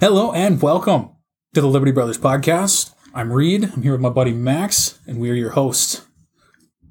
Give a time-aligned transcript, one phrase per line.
[0.00, 1.10] Hello and welcome
[1.54, 2.94] to the Liberty Brothers podcast.
[3.14, 3.64] I'm Reed.
[3.74, 6.06] I'm here with my buddy Max, and we are your hosts,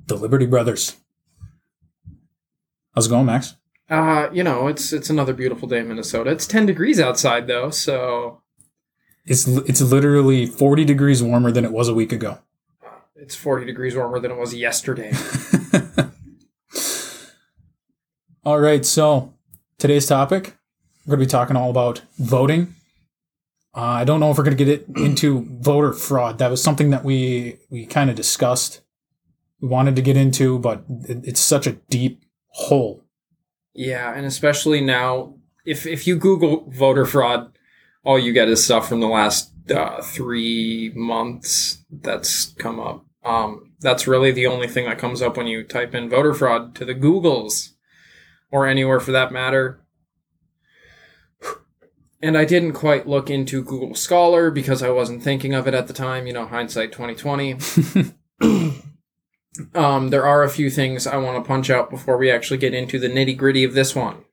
[0.07, 0.97] the Liberty Brothers.
[2.93, 3.55] How's it going, Max?
[3.89, 6.31] Uh, you know, it's it's another beautiful day in Minnesota.
[6.31, 8.41] It's 10 degrees outside though, so
[9.25, 12.39] It's it's literally 40 degrees warmer than it was a week ago.
[13.15, 15.13] it's 40 degrees warmer than it was yesterday.
[18.43, 19.33] All right, so
[19.77, 20.57] today's topic,
[21.05, 22.73] we're going to be talking all about voting.
[23.77, 26.39] Uh, I don't know if we're going to get it into voter fraud.
[26.39, 28.81] That was something that we we kind of discussed.
[29.61, 33.03] We wanted to get into, but it, it's such a deep hole.
[33.75, 37.51] yeah, and especially now if if you Google voter fraud,
[38.03, 43.05] all you get is stuff from the last uh, 3 months that's come up.
[43.23, 46.73] Um, that's really the only thing that comes up when you type in voter fraud
[46.75, 47.73] to the Googles
[48.49, 49.81] or anywhere for that matter.
[52.21, 55.87] And I didn't quite look into Google Scholar because I wasn't thinking of it at
[55.87, 57.57] the time, you know, hindsight 2020.
[59.75, 62.73] um, there are a few things I want to punch out before we actually get
[62.73, 64.23] into the nitty gritty of this one.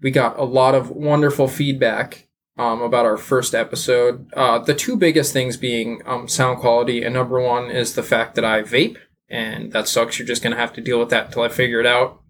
[0.00, 2.26] We got a lot of wonderful feedback
[2.58, 4.32] um, about our first episode.
[4.34, 8.34] Uh, the two biggest things being um, sound quality, and number one is the fact
[8.34, 8.96] that I vape,
[9.28, 10.18] and that sucks.
[10.18, 12.22] You're just going to have to deal with that until I figure it out.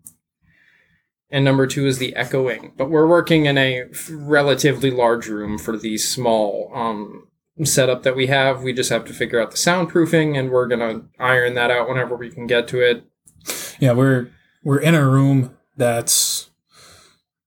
[1.31, 2.73] And number two is the echoing.
[2.77, 7.27] But we're working in a relatively large room for the small um,
[7.65, 8.63] setup that we have.
[8.63, 12.15] We just have to figure out the soundproofing, and we're gonna iron that out whenever
[12.17, 13.05] we can get to it.
[13.81, 14.31] Yeah, we're
[14.63, 16.51] we're in a room that's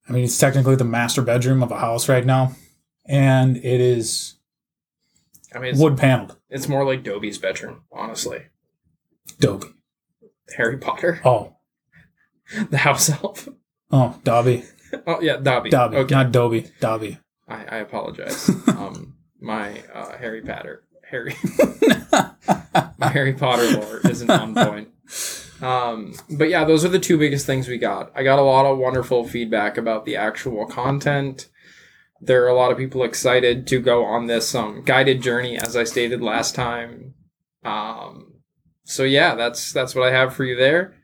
[0.08, 2.56] I mean, it's technically the master bedroom of a house right now,
[3.06, 4.36] and it is
[5.56, 6.36] I mean, it's, wood paneled.
[6.50, 8.44] it's more like Dobie's bedroom, honestly.
[9.40, 9.68] Dobby.
[10.58, 11.56] Harry Potter, Oh,
[12.72, 13.48] the house elf.
[13.92, 14.64] Oh, Dobby,
[15.08, 15.70] Oh yeah, Dobby.
[15.70, 17.20] Dobby, Okay, not Dobby, Dobby.
[17.48, 18.50] I, I apologize.
[18.68, 21.36] um, my uh, Harry Potter, Harry,
[22.98, 24.90] my Harry Potter lore isn't on point.
[25.62, 28.12] Um, but yeah, those are the two biggest things we got.
[28.16, 31.50] I got a lot of wonderful feedback about the actual content.
[32.22, 35.76] There are a lot of people excited to go on this um, guided journey, as
[35.76, 37.14] I stated last time.
[37.64, 38.34] Um,
[38.84, 40.96] so yeah, that's that's what I have for you there.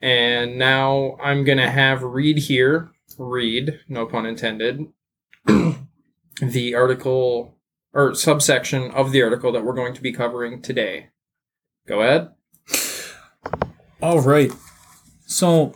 [0.00, 2.90] And now I'm gonna have Reed here.
[3.18, 4.86] Read, no pun intended,
[5.46, 7.56] the article
[7.96, 11.08] or subsection of the article that we're going to be covering today.
[11.88, 12.28] Go ahead.
[14.02, 14.52] All right.
[15.26, 15.72] So,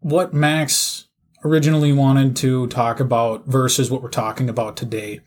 [0.00, 1.06] what Max
[1.44, 5.20] originally wanted to talk about versus what we're talking about today,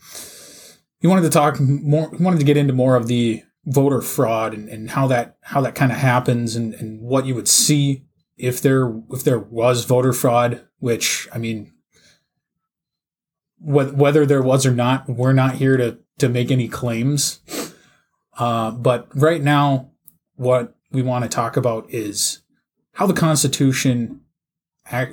[0.99, 2.09] he wanted to talk more.
[2.15, 5.61] He wanted to get into more of the voter fraud and, and how that how
[5.61, 8.05] that kind of happens and, and what you would see
[8.37, 10.65] if there if there was voter fraud.
[10.79, 11.73] Which I mean,
[13.57, 17.41] wh- whether there was or not, we're not here to to make any claims.
[18.37, 19.91] Uh, but right now,
[20.35, 22.41] what we want to talk about is
[22.93, 24.21] how the Constitution,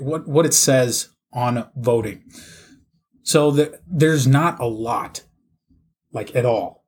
[0.00, 2.22] what what it says on voting.
[3.22, 5.22] So the, there's not a lot,
[6.12, 6.81] like at all.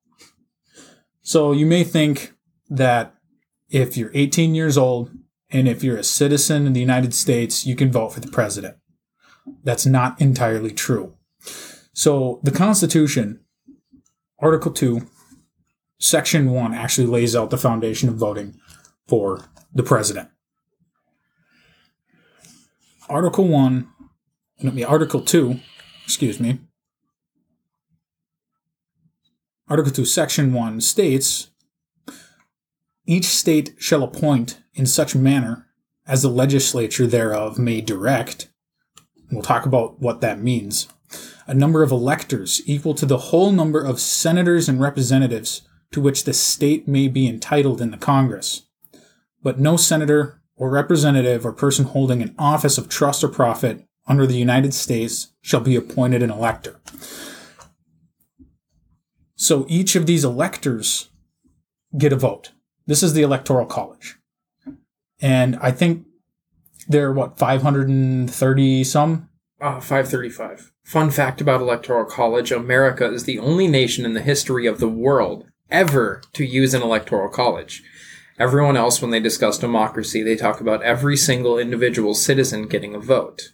[1.24, 2.34] So you may think
[2.68, 3.14] that
[3.70, 5.10] if you're 18 years old
[5.50, 8.76] and if you're a citizen in the United States, you can vote for the president.
[9.62, 11.14] That's not entirely true.
[11.94, 13.40] So the Constitution,
[14.38, 15.08] Article 2,
[15.98, 18.60] Section 1 actually lays out the foundation of voting
[19.08, 20.28] for the president.
[23.08, 23.88] Article 1,
[24.60, 25.58] no, I mean, Article 2,
[26.04, 26.60] excuse me.
[29.66, 31.48] Article 2, Section 1 states
[33.06, 35.68] Each state shall appoint in such manner
[36.06, 38.50] as the legislature thereof may direct.
[39.32, 40.88] We'll talk about what that means.
[41.46, 46.24] A number of electors equal to the whole number of senators and representatives to which
[46.24, 48.66] the state may be entitled in the Congress.
[49.42, 54.26] But no senator or representative or person holding an office of trust or profit under
[54.26, 56.80] the United States shall be appointed an elector.
[59.44, 61.10] So each of these electors
[61.98, 62.52] get a vote.
[62.86, 64.16] This is the Electoral College.
[65.20, 66.06] And I think
[66.88, 69.28] there are, what, 530 some?
[69.60, 70.72] Uh, 535.
[70.84, 74.88] Fun fact about Electoral College America is the only nation in the history of the
[74.88, 77.82] world ever to use an Electoral College.
[78.38, 82.98] Everyone else, when they discuss democracy, they talk about every single individual citizen getting a
[82.98, 83.50] vote.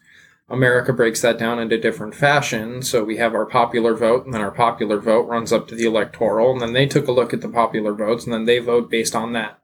[0.51, 2.83] America breaks that down into different fashion.
[2.83, 5.85] So we have our popular vote, and then our popular vote runs up to the
[5.87, 8.91] electoral, and then they took a look at the popular votes, and then they vote
[8.91, 9.59] based on that.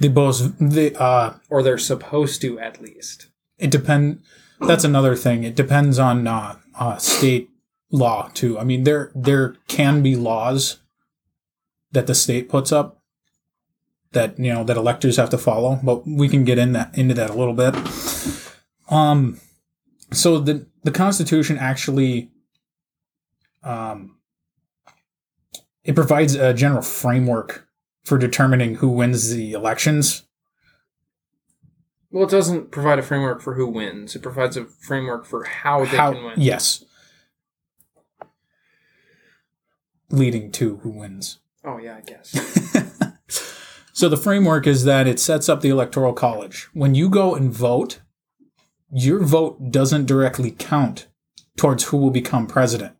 [0.00, 3.28] They both, they, uh, Or they're supposed to, at least.
[3.58, 4.22] it depend
[4.60, 5.42] that's another thing.
[5.44, 7.50] It depends on uh, uh, state
[7.90, 8.58] law too.
[8.58, 10.78] I mean, there there can be laws
[11.90, 13.02] that the state puts up
[14.12, 17.14] that you know that electors have to follow, but we can get in that into
[17.14, 17.74] that a little bit.
[18.88, 19.40] Um,
[20.12, 22.30] so the the Constitution actually,
[23.62, 24.16] um,
[25.84, 27.66] it provides a general framework
[28.04, 30.22] for determining who wins the elections.
[32.10, 34.14] Well, it doesn't provide a framework for who wins.
[34.14, 36.34] It provides a framework for how they How can win.
[36.36, 36.84] yes,
[40.10, 41.38] leading to who wins.
[41.64, 42.68] Oh yeah, I guess.
[43.94, 46.66] So the framework is that it sets up the electoral college.
[46.72, 48.00] When you go and vote,
[48.92, 51.06] your vote doesn't directly count
[51.56, 52.94] towards who will become president.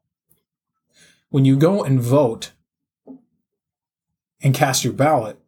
[1.29, 2.53] When you go and vote
[4.43, 5.39] and cast your ballot,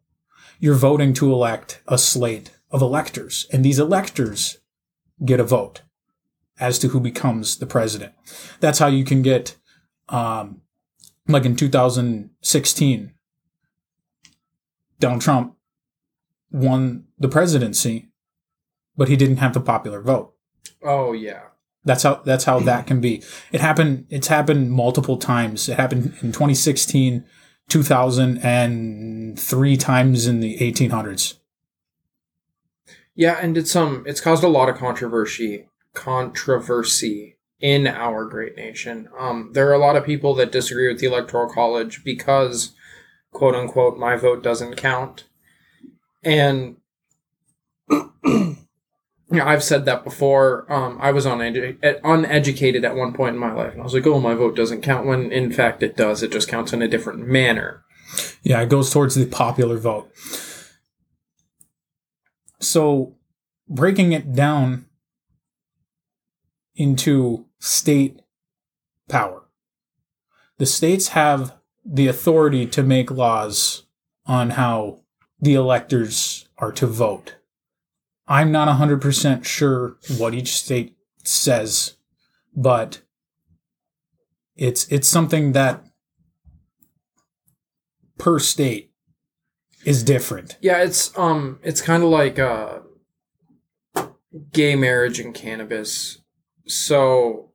[0.59, 4.59] you're voting to elect a slate of electors, and these electors
[5.23, 5.81] get a vote
[6.59, 8.13] as to who becomes the president.
[8.59, 9.57] That's how you can get,
[10.09, 10.61] um,
[11.27, 13.13] like in 2016,
[14.99, 15.55] Donald Trump
[16.51, 18.09] won the presidency,
[18.95, 20.34] but he didn't have the popular vote.
[20.85, 21.41] Oh yeah.
[21.85, 23.21] That's how that's how that can be.
[23.51, 25.69] It happened it's happened multiple times.
[25.69, 27.23] It happened in 2016,
[27.69, 31.37] 2000 and three times in the 1800s.
[33.13, 39.07] Yeah, and it's um it's caused a lot of controversy controversy in our great nation.
[39.17, 42.73] Um there are a lot of people that disagree with the electoral college because
[43.31, 45.25] quote unquote my vote doesn't count.
[46.23, 46.77] And
[49.39, 50.71] I've said that before.
[50.71, 54.07] Um, I was unedu- uneducated at one point in my life, and I was like,
[54.07, 56.23] "Oh, my vote doesn't count." When in fact it does.
[56.23, 57.83] It just counts in a different manner.
[58.43, 60.11] Yeah, it goes towards the popular vote.
[62.59, 63.15] So,
[63.67, 64.85] breaking it down
[66.75, 68.21] into state
[69.07, 69.43] power,
[70.57, 71.55] the states have
[71.85, 73.83] the authority to make laws
[74.25, 75.01] on how
[75.39, 77.35] the electors are to vote.
[78.27, 81.97] I'm not 100% sure what each state says,
[82.55, 83.01] but
[84.55, 85.83] it's it's something that
[88.17, 88.91] per state
[89.85, 90.57] is different.
[90.61, 92.79] Yeah, it's um, it's kind of like uh,
[94.51, 96.21] gay marriage and cannabis.
[96.67, 97.51] So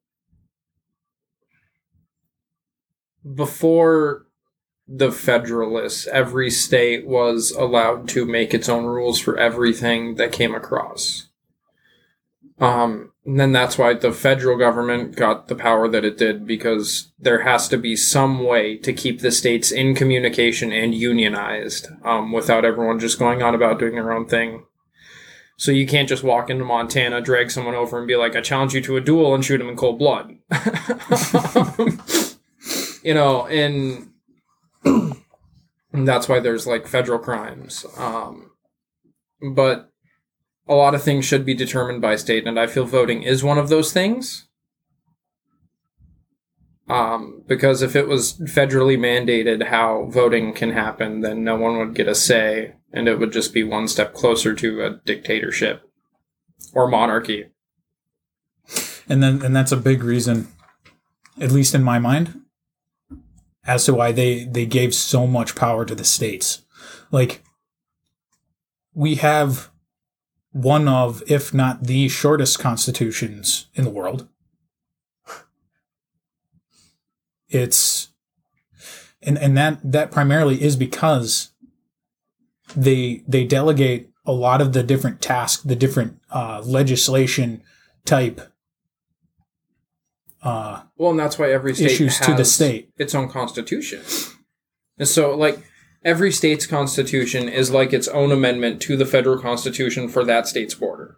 [3.35, 4.27] before
[4.93, 10.53] the Federalists, every state was allowed to make its own rules for everything that came
[10.53, 11.29] across.
[12.59, 17.13] Um, and then that's why the federal government got the power that it did because
[17.19, 22.33] there has to be some way to keep the states in communication and unionized um,
[22.33, 24.65] without everyone just going on about doing their own thing.
[25.57, 28.75] So you can't just walk into Montana, drag someone over, and be like, "I challenge
[28.75, 30.39] you to a duel," and shoot him in cold blood.
[33.03, 34.10] you know, and
[34.85, 35.17] and
[35.93, 37.87] that's why there's like federal crimes.
[37.97, 38.53] Um,
[39.55, 39.91] but
[40.69, 43.59] a lot of things should be determined by state, and I feel voting is one
[43.59, 44.47] of those things.
[46.89, 51.95] Um, because if it was federally mandated how voting can happen, then no one would
[51.95, 55.89] get a say, and it would just be one step closer to a dictatorship
[56.73, 57.47] or monarchy.
[59.09, 60.49] And then and that's a big reason
[61.41, 62.40] at least in my mind
[63.65, 66.63] as to why they they gave so much power to the states.
[67.11, 67.43] Like
[68.95, 69.71] we have
[70.53, 74.29] one of if not the shortest constitutions in the world.
[77.49, 78.09] It's
[79.23, 81.51] and and that that primarily is because
[82.75, 87.63] they they delegate a lot of the different tasks, the different uh, legislation
[88.05, 88.50] type
[90.43, 92.91] uh, Well, and that's why every state issues has to the state.
[92.99, 94.03] its own constitution.
[94.99, 95.59] And so, like,
[96.05, 100.75] every state's constitution is like its own amendment to the federal constitution for that state's
[100.75, 101.17] border.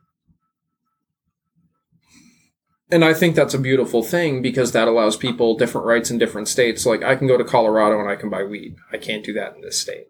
[2.91, 6.47] And I think that's a beautiful thing because that allows people different rights in different
[6.47, 6.85] states.
[6.85, 8.77] Like, I can go to Colorado and I can buy weed.
[8.93, 10.09] I can't do that in this state.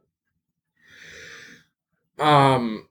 [2.18, 2.88] Um,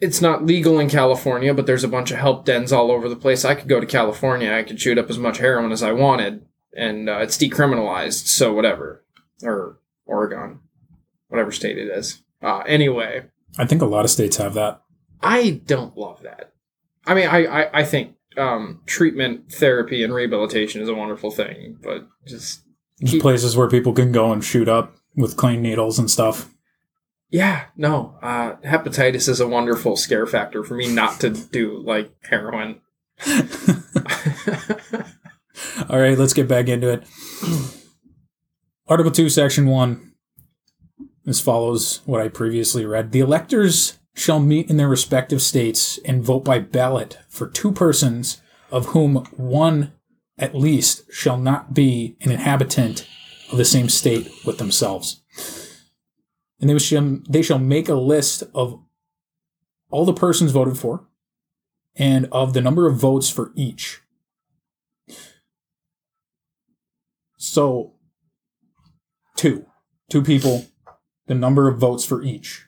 [0.00, 3.16] it's not legal in California, but there's a bunch of help dens all over the
[3.16, 3.44] place.
[3.44, 6.46] I could go to California, I could shoot up as much heroin as I wanted,
[6.76, 9.04] and uh, it's decriminalized, so whatever.
[9.42, 10.60] Or Oregon,
[11.28, 12.22] whatever state it is.
[12.42, 13.24] Uh, anyway,
[13.58, 14.82] I think a lot of states have that.
[15.20, 16.52] I don't love that.
[17.06, 21.78] I mean, I, I, I think um, treatment, therapy, and rehabilitation is a wonderful thing,
[21.82, 22.62] but just,
[23.04, 26.48] Keep- places where people can go and shoot up with clean needles and stuff.
[27.30, 28.18] Yeah, no.
[28.22, 32.80] Uh, hepatitis is a wonderful scare factor for me not to do, like, heroin.
[35.88, 37.04] All right, let's get back into it.
[38.86, 40.12] Article 2, Section 1.
[41.24, 43.12] This follows what I previously read.
[43.12, 48.40] The electors shall meet in their respective states and vote by ballot for two persons,
[48.70, 49.92] of whom one
[50.38, 53.06] at least shall not be an inhabitant
[53.50, 55.22] of the same state with themselves.
[56.60, 58.82] And they shall, they shall make a list of
[59.90, 61.06] all the persons voted for
[61.96, 64.00] and of the number of votes for each.
[67.36, 67.94] So,
[69.36, 69.66] two.
[70.10, 70.66] Two people,
[71.26, 72.66] the number of votes for each.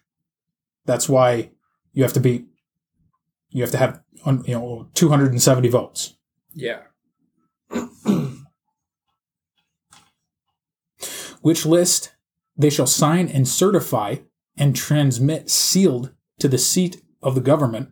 [0.84, 1.50] That's why
[1.92, 2.46] you have to be,
[3.48, 4.02] you have to have,
[4.44, 6.16] you know, 270 votes.
[6.52, 6.80] Yeah.
[11.40, 12.12] Which list
[12.60, 14.16] they shall sign and certify
[14.56, 17.90] and transmit sealed to the seat of the government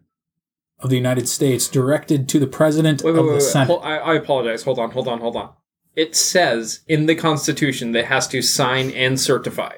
[0.80, 3.42] of the United States, directed to the President Wait, wait, of the wait.
[3.42, 3.66] Senate.
[3.66, 4.62] Hol- I, I apologize.
[4.62, 5.52] Hold on, hold on, hold on.
[5.96, 9.72] It says in the Constitution that has to sign and certify.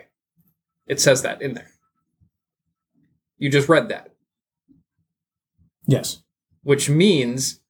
[0.86, 1.70] It says that in there.
[3.38, 4.14] You just read that,
[5.86, 6.22] Yes.
[6.62, 7.60] which means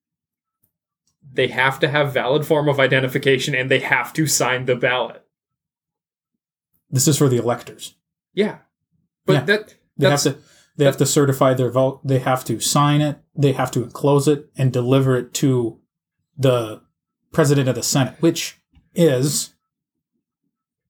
[1.32, 5.24] they have to have valid form of identification and they have to sign the ballot.
[6.90, 7.94] This is for the electors.
[8.34, 8.58] Yeah,
[9.26, 9.44] but Yeah.
[9.44, 10.38] that They have to
[10.76, 12.00] they have to certify their vote.
[12.06, 13.18] They have to sign it.
[13.36, 15.78] They have to enclose it and deliver it to
[16.38, 16.80] the
[17.32, 18.58] president of the Senate, which
[18.94, 19.54] is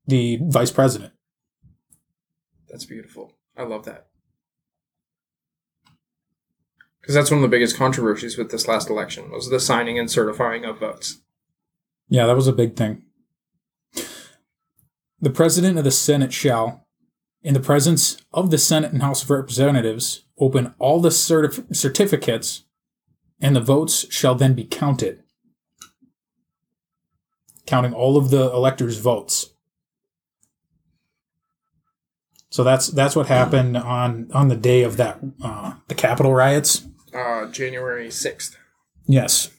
[0.07, 1.13] the vice president.
[2.69, 3.33] That's beautiful.
[3.57, 4.07] I love that.
[7.01, 10.11] Because that's one of the biggest controversies with this last election was the signing and
[10.11, 11.19] certifying of votes.
[12.09, 13.03] Yeah, that was a big thing.
[15.21, 16.87] The president of the Senate shall,
[17.43, 22.65] in the presence of the Senate and House of Representatives, open all the certif- certificates,
[23.41, 25.23] and the votes shall then be counted,
[27.67, 29.51] counting all of the electors' votes.
[32.51, 36.85] So that's that's what happened on on the day of that uh, the Capitol riots.
[37.15, 38.57] Uh, January 6th.
[39.07, 39.51] Yes,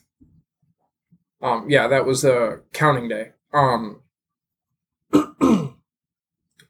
[1.42, 3.32] Um, yeah, that was the counting day.
[3.52, 4.00] Um,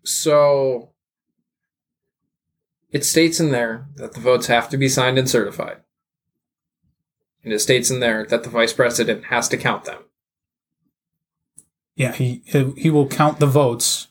[0.04, 0.90] so
[2.90, 5.78] it states in there that the votes have to be signed and certified.
[7.44, 10.02] And it states in there that the vice president has to count them.
[11.97, 14.09] yeah, he he, he will count the votes.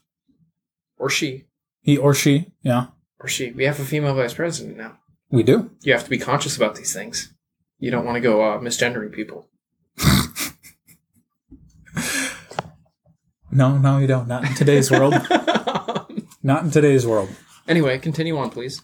[0.98, 1.46] Or she.
[1.82, 2.88] He or she, yeah,
[3.20, 3.52] Or she.
[3.52, 5.00] We have a female vice president now.
[5.32, 5.72] we do.
[5.82, 7.34] You have to be conscious about these things.
[7.80, 9.48] You don't want to go uh, misgendering people.
[13.54, 14.30] No, no, you don't.
[14.30, 15.14] Not in today's world.
[16.44, 17.30] Not in today's world.
[17.68, 18.82] anyway, continue on, please.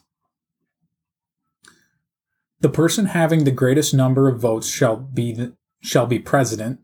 [2.59, 6.79] The person having the greatest number of votes shall be the, shall be president,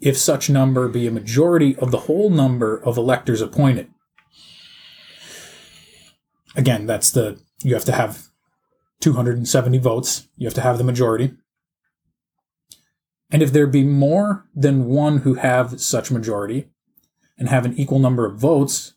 [0.00, 3.90] if such number be a majority of the whole number of electors appointed.
[6.56, 8.28] Again, that's the you have to have
[9.00, 10.28] 270 votes.
[10.36, 11.32] You have to have the majority.
[13.30, 16.68] And if there be more than one who have such majority
[17.38, 18.94] and have an equal number of votes,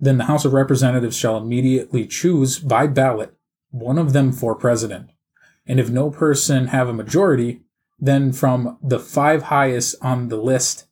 [0.00, 3.34] then the House of Representatives shall immediately choose by ballot
[3.70, 5.10] one of them for president.
[5.66, 7.60] And if no person have a majority,
[7.98, 10.86] then from the five highest on the list,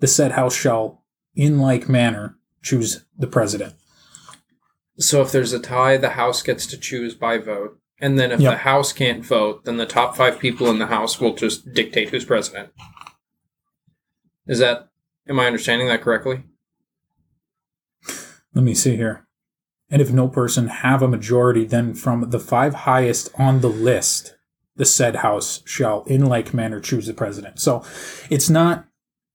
[0.00, 3.74] the said house shall, in like manner, choose the president.
[4.98, 7.78] So if there's a tie, the House gets to choose by vote.
[8.00, 8.52] And then if Yep.
[8.52, 12.10] the House can't vote, then the top five people in the House will just dictate
[12.10, 12.70] who's president.
[14.46, 14.88] Is that,
[15.28, 16.42] am I understanding that correctly?
[18.54, 19.26] Let me see here.
[19.90, 24.36] And if no person have a majority, then from the five highest on the list,
[24.76, 27.60] the said house shall in like manner choose the president.
[27.60, 27.84] So
[28.30, 28.86] it's not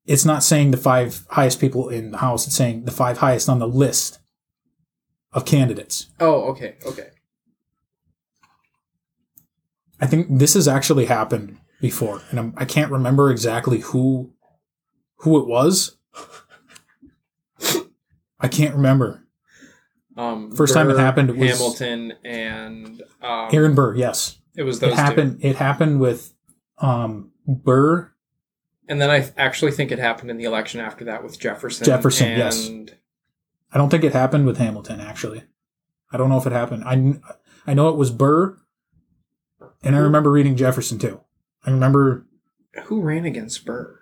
[0.06, 3.50] it's not saying the five highest people in the house, it's saying the five highest
[3.50, 4.20] on the list
[5.34, 6.08] of candidates.
[6.20, 7.10] Oh, okay, okay.
[10.00, 14.34] I think this has actually happened before, and I'm, I can't remember exactly who
[15.18, 15.98] who it was.
[18.46, 19.26] I can't remember.
[20.16, 24.94] Um, First time it happened was- Hamilton and um, Aaron Burr, yes, It was those
[24.94, 25.40] it happened.
[25.44, 26.34] It happened with
[26.78, 28.12] um, Burr.
[28.88, 31.86] And then I actually think it happened in the election after that with Jefferson.
[31.86, 32.98] Jefferson, and yes.
[33.74, 35.02] I don't think it happened with Hamilton.
[35.02, 35.44] Actually,
[36.14, 36.84] I don't know if it happened.
[36.86, 37.20] I
[37.66, 38.58] I know it was Burr,
[39.84, 41.20] and I remember reading Jefferson too.
[41.66, 42.28] I remember.
[42.86, 44.00] Who ran against Burr?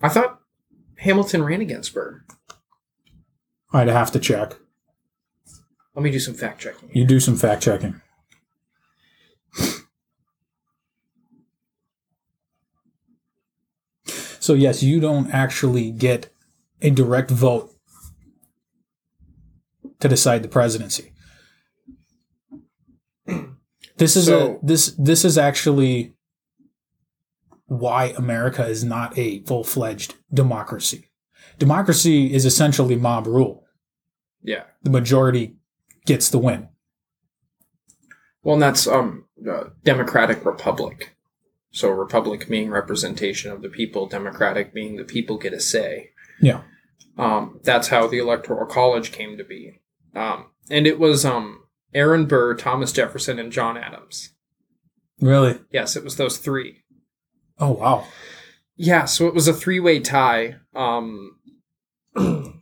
[0.00, 0.40] I thought
[0.96, 2.24] Hamilton ran against Burr.
[3.72, 4.54] I'd have to check.
[5.94, 6.90] Let me do some fact checking.
[6.92, 8.00] You do some fact checking.
[14.40, 16.32] So yes, you don't actually get
[16.80, 17.70] a direct vote
[20.00, 21.12] to decide the presidency.
[23.98, 26.14] This is so, a this this is actually
[27.66, 31.09] why America is not a full fledged democracy.
[31.60, 33.66] Democracy is essentially mob rule.
[34.42, 34.64] Yeah.
[34.82, 35.56] The majority
[36.06, 36.68] gets the win.
[38.42, 41.14] Well, and that's um uh, democratic republic.
[41.70, 46.10] So republic being representation of the people, democratic being the people get a say.
[46.40, 46.62] Yeah.
[47.18, 49.82] Um, that's how the electoral college came to be.
[50.16, 54.30] Um, and it was um Aaron Burr, Thomas Jefferson, and John Adams.
[55.20, 55.60] Really?
[55.70, 56.84] Yes, it was those three.
[57.58, 58.06] Oh wow.
[58.82, 60.56] Yeah, so it was a three-way tie.
[60.74, 61.36] Um,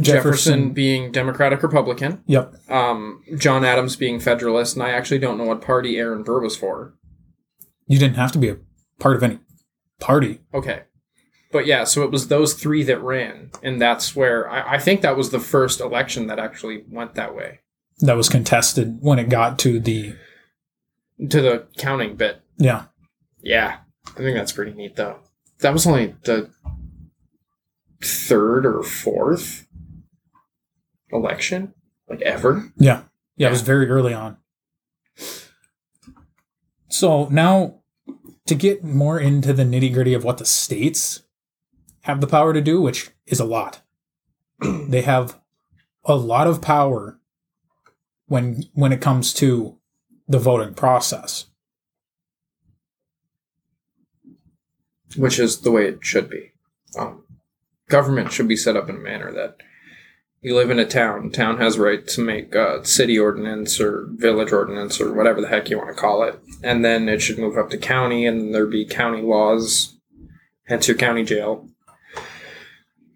[0.00, 0.72] Jefferson.
[0.72, 2.54] being Democratic Republican, Yep.
[2.70, 6.56] um, John Adams being Federalist, and I actually don't know what party Aaron Burr was
[6.56, 6.94] for.
[7.86, 8.56] You didn't have to be a
[8.98, 9.38] part of any
[10.00, 10.40] party.
[10.54, 10.84] Okay.
[11.52, 15.02] But yeah, so it was those three that ran, and that's where I, I think
[15.02, 17.58] that was the first election that actually went that way
[17.98, 20.16] that was contested when it got to the
[21.28, 22.40] to the counting bit.
[22.56, 22.84] yeah
[23.42, 23.76] Yeah,
[24.08, 25.18] I think that's pretty neat though.
[25.60, 26.50] That was only the
[28.02, 29.66] third or fourth
[31.12, 31.74] election,
[32.08, 32.72] like ever.
[32.76, 33.02] yeah
[33.36, 34.36] yeah it was very early on
[36.88, 37.80] so now
[38.46, 41.22] to get more into the nitty gritty of what the states
[42.02, 43.82] have the power to do which is a lot
[44.60, 45.38] they have
[46.04, 47.18] a lot of power
[48.26, 49.76] when when it comes to
[50.26, 51.46] the voting process
[55.16, 56.52] which is the way it should be.
[56.98, 57.21] Um,
[57.92, 59.58] government should be set up in a manner that
[60.40, 61.30] you live in a town.
[61.30, 65.70] Town has right to make a city ordinance or village ordinance or whatever the heck
[65.70, 68.70] you want to call it, and then it should move up to county, and there'd
[68.70, 69.96] be county laws,
[70.66, 71.68] hence your county jail.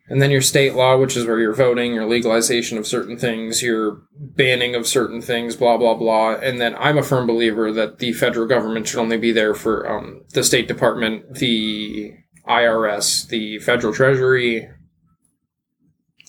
[0.08, 3.60] And then your state law, which is where you're voting, your legalization of certain things,
[3.60, 6.36] your banning of certain things, blah blah blah.
[6.36, 9.90] And then I'm a firm believer that the federal government should only be there for
[9.90, 12.14] um, the State Department, the
[12.48, 14.68] IRS, the Federal Treasury,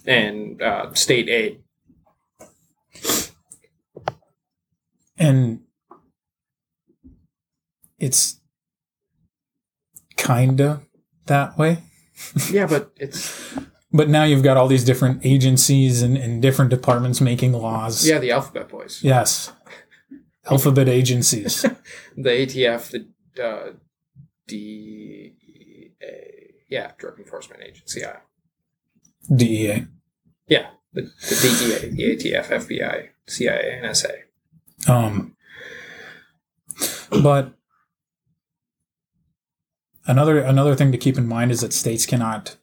[0.06, 1.60] and uh, state aid.
[5.20, 5.62] and
[8.00, 8.40] it's
[10.16, 10.82] kinda
[11.26, 11.80] that way
[12.52, 13.58] Yeah, but it's
[13.92, 18.06] But now you've got all these different agencies and, and different departments making laws.
[18.08, 19.52] yeah the alphabet boys, Yes.
[20.50, 21.62] Alphabet agencies.
[22.16, 23.72] the ATF, the uh,
[24.48, 25.17] DEA,
[26.68, 28.18] yeah, Drug Enforcement Agency, yeah,
[29.34, 29.86] DEA.
[30.48, 34.90] yeah, the, the DEA, the ATF, FBI, CIA, NSA.
[34.90, 35.36] Um,
[37.24, 37.54] but
[40.06, 42.58] another another thing to keep in mind is that states cannot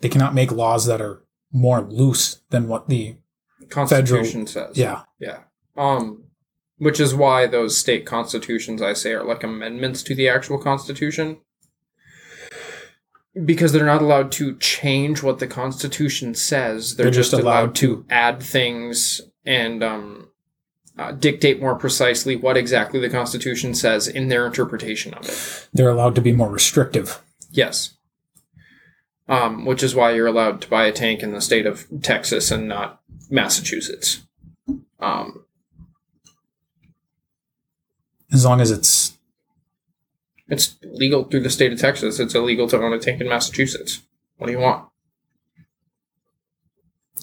[0.00, 3.16] they cannot make laws that are more loose than what the
[3.68, 4.76] Constitution says.
[4.76, 5.40] yeah Yeah.
[5.76, 6.24] Um,
[6.78, 11.38] which is why those state constitutions I say are like amendments to the actual constitution.
[13.44, 16.96] Because they're not allowed to change what the constitution says.
[16.96, 20.28] They're, They're just, allowed, allowed to add things and um,
[20.98, 25.68] uh, dictate more precisely what exactly the constitution says in their interpretation of it.
[25.72, 27.20] they're allowed to be more restrictive.
[27.50, 27.94] Yes.
[29.28, 32.50] Um, which is why you're allowed to buy a tank in the state of Texas
[32.50, 34.22] and not Massachusetts.
[35.00, 35.44] Um,
[38.32, 39.17] As long as it's
[40.48, 42.18] It's legal through the state of Texas.
[42.18, 44.00] It's illegal to own a tank in Massachusetts.
[44.36, 44.84] What do you want?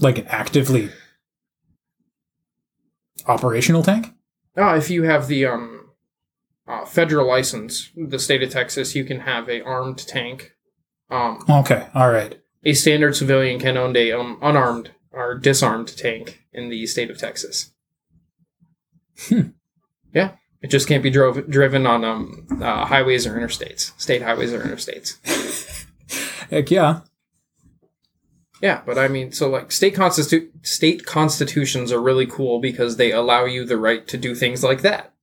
[0.01, 0.89] like an actively
[3.27, 4.13] operational tank.
[4.57, 5.89] Oh, if you have the um,
[6.67, 10.51] uh, federal license, the state of Texas, you can have a armed tank.
[11.09, 12.39] Um, Okay, all right.
[12.63, 17.17] a standard civilian can own a um, unarmed or disarmed tank in the state of
[17.17, 17.71] Texas.
[19.29, 19.49] Hmm.
[20.13, 20.31] Yeah,
[20.65, 24.61] it just can't be drove driven on um, uh, highways or interstates, state highways or
[24.61, 25.85] interstates.
[26.49, 27.01] Heck yeah.
[28.63, 33.11] Yeah, but I mean, so like state constitu- state constitutions are really cool because they
[33.11, 35.13] allow you the right to do things like that.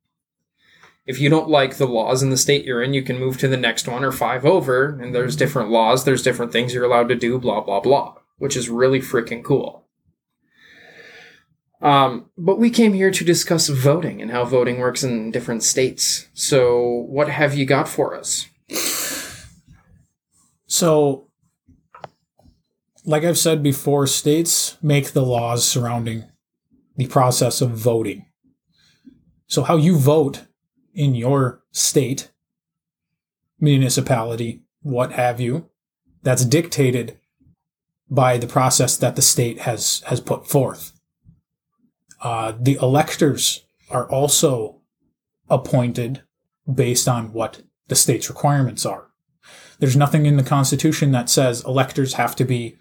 [1.07, 3.49] If you don't like the laws in the state you're in, you can move to
[3.49, 7.09] the next one or five over, and there's different laws, there's different things you're allowed
[7.09, 9.82] to do, blah blah blah, which is really freaking cool.
[11.83, 16.29] Um, but we came here to discuss voting and how voting works in different states.
[16.33, 18.47] So, what have you got for us?
[20.67, 21.29] So,
[23.05, 26.25] like I've said before, states make the laws surrounding
[26.97, 28.27] the process of voting.
[29.49, 30.47] So, how you vote
[30.95, 32.31] in your state
[33.59, 35.69] municipality, what have you,
[36.23, 37.19] that's dictated
[38.09, 40.93] by the process that the state has has put forth.
[42.23, 44.81] Uh, the electors are also
[45.51, 46.23] appointed
[46.73, 49.09] based on what the state's requirements are.
[49.81, 52.77] There's nothing in the Constitution that says electors have to be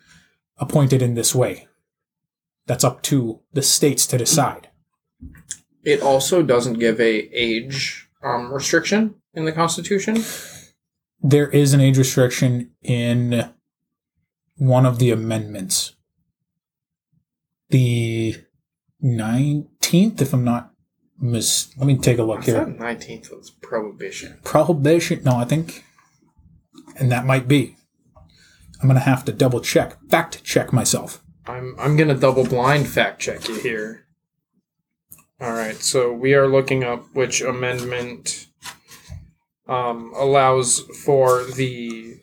[0.57, 1.67] appointed in this way.
[2.67, 4.69] That's up to the states to decide.
[5.83, 10.23] It also doesn't give a age um, restriction in the Constitution.
[11.19, 13.49] There is an age restriction in
[14.57, 15.95] one of the amendments.
[17.69, 18.35] The
[19.03, 20.71] 19th, if I'm not
[21.19, 21.73] mis.
[21.77, 22.65] Let me take a look I here.
[22.65, 24.39] nineteenth was prohibition.
[24.43, 25.23] Prohibition.
[25.23, 25.83] No, I think.
[26.99, 27.75] And that might be.
[28.81, 31.23] I'm going to have to double check, fact check myself.
[31.45, 34.05] I'm I'm gonna double blind fact check you here.
[35.39, 38.45] All right, so we are looking up which amendment
[39.67, 42.17] um, allows for the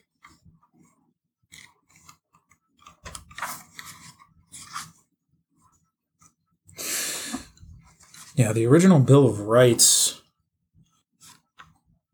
[8.39, 10.23] Yeah, the original Bill of Rights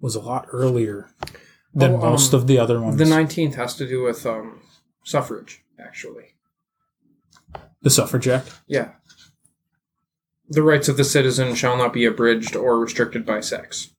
[0.00, 1.10] was a lot earlier
[1.74, 2.96] than Oh, um, most of the other ones.
[2.96, 4.62] the nineteenth has to do with um,
[5.04, 6.34] suffrage, actually.
[7.82, 8.58] the Suffrage Act.
[8.66, 8.92] Yeah.
[10.48, 13.90] The rights of the citizen shall not be abridged or restricted by sex.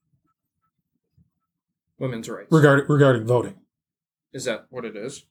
[2.00, 2.50] Women's rights.
[2.50, 3.54] Regarding regarding voting.
[4.32, 5.24] Is that what it is?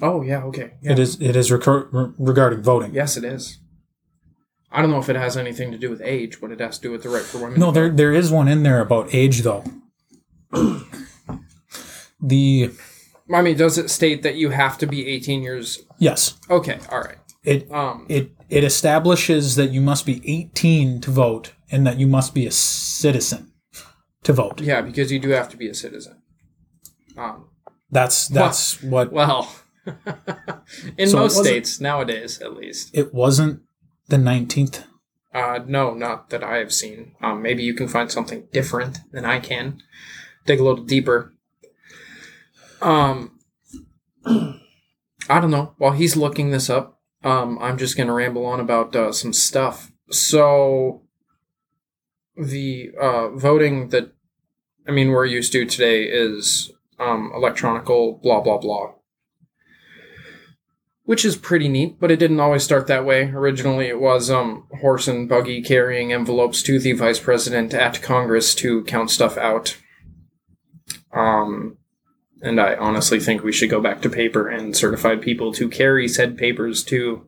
[0.00, 0.72] Oh yeah, okay.
[0.82, 0.92] Yeah.
[0.92, 2.92] It is it is recur- re- regarding voting.
[2.94, 3.58] Yes, it is.
[4.70, 6.82] I don't know if it has anything to do with age, but it has to
[6.88, 7.58] do with the right for women.
[7.58, 9.64] No, to there there is one in there about age though.
[12.20, 12.70] the
[13.32, 15.82] I mean, does it state that you have to be 18 years?
[15.98, 17.18] yes, Okay, all right.
[17.44, 22.06] it Um, it it establishes that you must be 18 to vote and that you
[22.06, 23.52] must be a citizen
[24.22, 24.60] to vote.
[24.60, 26.22] yeah, because you do have to be a citizen.
[27.16, 27.48] Um,
[27.90, 29.50] That's that's what well,
[30.98, 32.90] in So most states nowadays, at least.
[32.92, 33.62] it wasn't
[34.08, 34.84] the 19th.
[35.34, 37.12] Uh, no, not that I have seen.
[37.22, 39.82] Um, maybe you can find something different than I can.
[40.46, 41.34] Dig a little deeper.
[42.80, 43.38] Um,
[44.26, 45.74] I don't know.
[45.78, 49.92] While he's looking this up, um, I'm just gonna ramble on about uh, some stuff.
[50.10, 51.02] So,
[52.36, 54.12] the uh, voting that
[54.86, 58.92] I mean we're used to today is um, electronical blah blah blah
[61.08, 63.30] which is pretty neat, but it didn't always start that way.
[63.30, 68.54] Originally, it was um, horse and buggy carrying envelopes to the vice president at Congress
[68.54, 69.78] to count stuff out.
[71.14, 71.78] Um,
[72.42, 76.08] and I honestly think we should go back to paper and certified people to carry
[76.08, 77.26] said papers to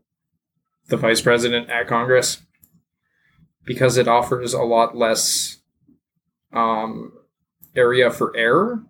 [0.88, 2.42] the vice president at Congress
[3.64, 5.56] because it offers a lot less
[6.52, 7.14] um,
[7.74, 8.84] area for error.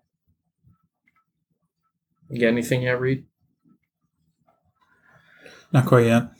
[2.28, 3.26] You get anything yet, Reed?
[5.72, 6.30] Not quite yet.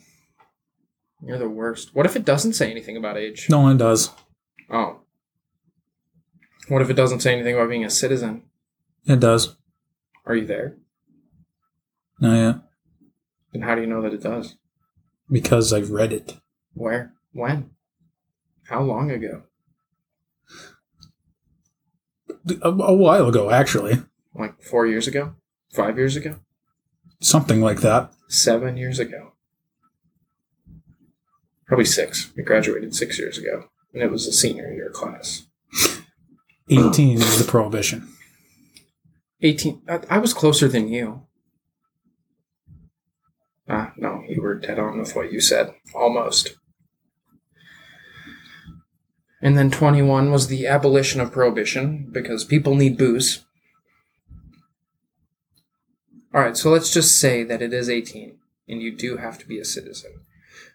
[1.23, 1.93] You're the worst.
[1.93, 3.47] What if it doesn't say anything about age?
[3.49, 4.09] No one does.
[4.69, 5.01] Oh.
[6.67, 8.43] What if it doesn't say anything about being a citizen?
[9.05, 9.55] It does.
[10.25, 10.77] Are you there?
[12.19, 12.55] Not yet.
[13.51, 14.55] Then how do you know that it does?
[15.29, 16.37] Because I've read it.
[16.73, 17.13] Where?
[17.33, 17.71] When?
[18.67, 19.43] How long ago?
[22.61, 24.01] A, a while ago, actually.
[24.33, 25.35] Like four years ago?
[25.73, 26.37] Five years ago?
[27.19, 28.11] Something like that.
[28.31, 29.33] Seven years ago?
[31.67, 32.31] Probably six.
[32.37, 33.65] We graduated six years ago.
[33.93, 35.47] And it was a senior year class.
[36.69, 38.07] 18 is the prohibition.
[39.41, 39.81] 18.
[39.89, 41.23] I, I was closer than you.
[43.67, 45.73] Ah, no, you were dead on with what you said.
[45.93, 46.55] Almost.
[49.41, 53.43] And then 21 was the abolition of prohibition because people need booze.
[56.33, 59.59] Alright, so let's just say that it is 18 and you do have to be
[59.59, 60.11] a citizen.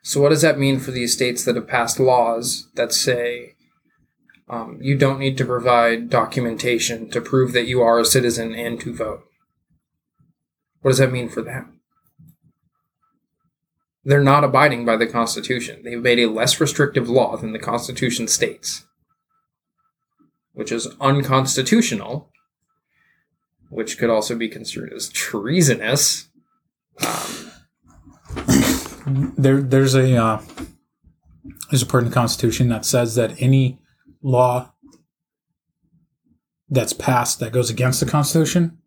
[0.02, 3.54] So, what does that mean for these states that have passed laws that say
[4.48, 8.78] um, you don't need to provide documentation to prove that you are a citizen and
[8.80, 9.24] to vote?
[10.82, 11.80] What does that mean for them?
[14.04, 15.82] They're not abiding by the Constitution.
[15.82, 18.84] They've made a less restrictive law than the Constitution states,
[20.52, 22.30] which is unconstitutional,
[23.70, 26.28] which could also be construed as treasonous.
[27.06, 27.52] Um,
[29.38, 30.42] There, there's a uh,
[31.70, 33.78] there's a part in the Constitution that says that any
[34.22, 34.72] law
[36.68, 38.78] that's passed that goes against the Constitution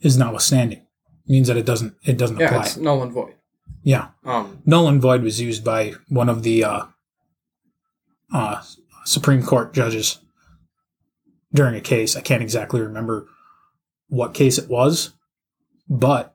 [0.00, 0.86] is notwithstanding.
[1.26, 2.62] means that it doesn't it doesn't yeah, apply.
[2.62, 3.34] it's null and void.
[3.82, 6.82] Yeah, Um, null and void was used by one of the uh,
[8.32, 8.62] uh,
[9.04, 10.18] Supreme Court judges
[11.54, 12.16] during a case.
[12.16, 13.26] I can't exactly remember
[14.08, 15.14] what case it was,
[15.88, 16.34] but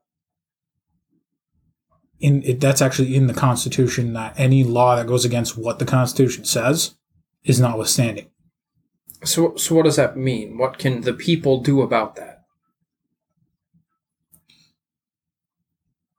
[2.19, 5.85] in it, that's actually in the Constitution that any law that goes against what the
[5.85, 6.95] Constitution says
[7.43, 8.29] is notwithstanding.
[9.23, 10.57] So, so what does that mean?
[10.57, 12.43] What can the people do about that?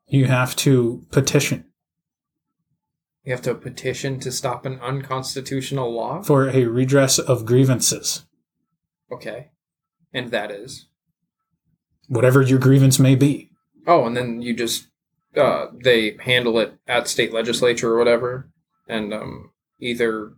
[0.07, 1.64] You have to petition
[3.25, 6.23] You have to petition to stop an unconstitutional law?
[6.23, 8.25] for a redress of grievances,
[9.11, 9.51] Okay.
[10.12, 10.87] And that is?
[12.09, 13.51] Whatever your grievance may be.
[13.87, 14.88] Oh, and then you just
[15.37, 18.51] uh, they handle it at state legislature or whatever,
[18.88, 20.33] and um, either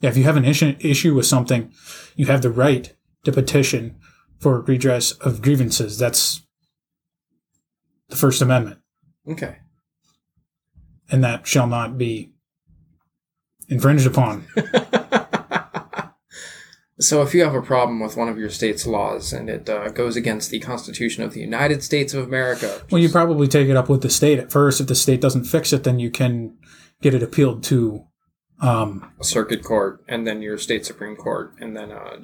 [0.00, 1.72] Yeah, if you have an issue, issue with something,
[2.16, 2.94] you have the right
[3.24, 3.96] to petition
[4.38, 5.98] for redress of grievances.
[5.98, 6.42] That's
[8.08, 8.80] the First Amendment,
[9.28, 9.58] okay,
[11.10, 12.32] and that shall not be
[13.68, 14.46] infringed upon.
[17.00, 19.88] so if you have a problem with one of your state's laws and it uh,
[19.88, 23.76] goes against the Constitution of the United States of America, Well, you probably take it
[23.76, 24.80] up with the state at first.
[24.80, 26.56] If the state doesn't fix it, then you can
[27.00, 28.06] get it appealed to.
[28.60, 32.18] Um, circuit court and then your state supreme court and then uh,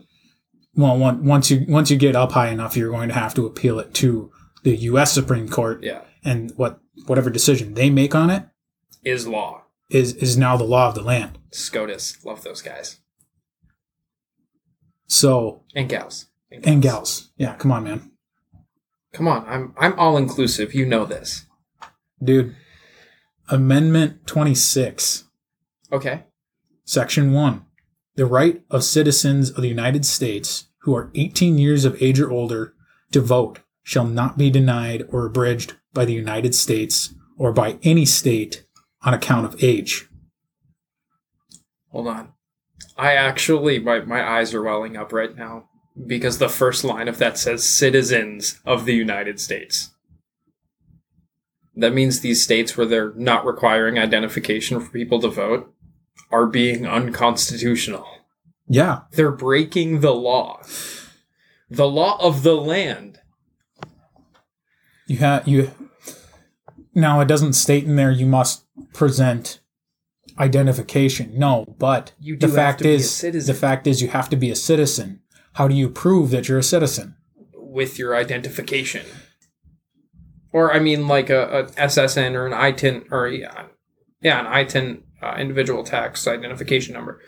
[0.77, 3.47] well, one, once you once you get up high enough, you're going to have to
[3.47, 4.31] appeal it to
[4.63, 5.13] the U.S.
[5.13, 8.45] Supreme Court, yeah and what whatever decision they make on it
[9.05, 9.65] is law.
[9.91, 11.39] is is now the law of the land.
[11.53, 13.01] SCOTUS, love those guys
[15.09, 18.13] So and gals and gals, yeah, come on, man.
[19.13, 20.75] Come on, I'm I'm all inclusive.
[20.75, 21.47] You know this.
[22.23, 22.55] Dude,
[23.49, 25.25] Amendment 26,
[25.93, 26.25] Okay.
[26.85, 27.65] Section 1.
[28.17, 32.31] The right of citizens of the United States who are 18 years of age or
[32.31, 32.75] older
[33.13, 38.05] to vote shall not be denied or abridged by the United States or by any
[38.05, 38.65] state
[39.03, 40.09] on account of age.
[41.91, 42.33] Hold on.
[42.99, 45.69] I actually my my eyes are welling up right now
[46.07, 49.91] because the first line of that says citizens of the United States.
[51.77, 55.73] That means these states where they're not requiring identification for people to vote
[56.31, 58.07] are being unconstitutional.
[58.69, 60.61] Yeah, They're breaking the law.
[61.71, 63.21] The law of the land.
[65.07, 65.71] you have you
[66.95, 69.61] Now it doesn't state in there you must present
[70.39, 71.33] identification.
[71.37, 74.29] No, but You do the fact to be a is the fact is you have
[74.31, 75.21] to be a citizen.
[75.55, 77.17] How do you prove that you're a citizen?
[77.69, 79.07] with your identification.
[80.53, 83.67] Or I mean, like a, a SSN or an ITIN or yeah,
[84.23, 87.21] yeah, an ITIN uh, individual tax identification number,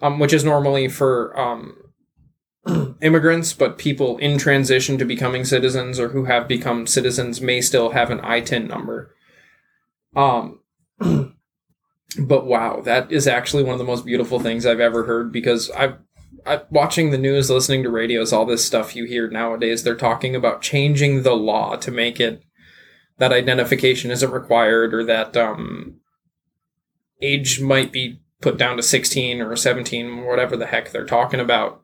[0.00, 1.76] um, which is normally for um,
[3.02, 7.90] immigrants, but people in transition to becoming citizens or who have become citizens may still
[7.90, 9.14] have an ITIN number.
[10.14, 10.60] Um,
[12.18, 15.70] but wow, that is actually one of the most beautiful things I've ever heard because
[15.70, 15.96] I've
[16.44, 20.34] I, watching the news, listening to radios, all this stuff you hear nowadays, they're talking
[20.34, 22.42] about changing the law to make it
[23.18, 26.00] that identification isn't required or that um,
[27.20, 31.82] age might be put down to 16 or 17, whatever the heck they're talking about.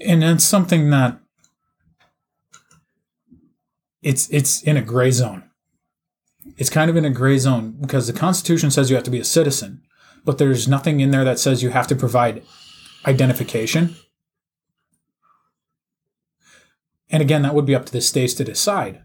[0.00, 1.20] and it's something that
[4.02, 5.47] it's it's in a gray zone.
[6.58, 9.20] It's kind of in a gray zone because the Constitution says you have to be
[9.20, 9.82] a citizen,
[10.24, 12.42] but there's nothing in there that says you have to provide
[13.06, 13.94] identification.
[17.10, 19.04] And again, that would be up to the states to decide.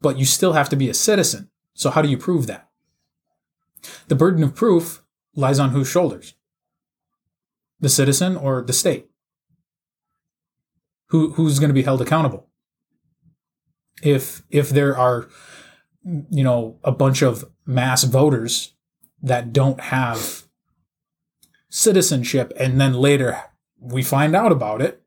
[0.00, 1.50] But you still have to be a citizen.
[1.74, 2.68] So how do you prove that?
[4.08, 5.02] The burden of proof
[5.36, 6.34] lies on whose shoulders?
[7.78, 9.10] The citizen or the state?
[11.08, 12.48] Who who's going to be held accountable?
[14.02, 15.28] If if there are
[16.04, 18.74] you know a bunch of mass voters
[19.22, 20.42] that don't have
[21.70, 23.40] citizenship and then later
[23.78, 25.02] we find out about it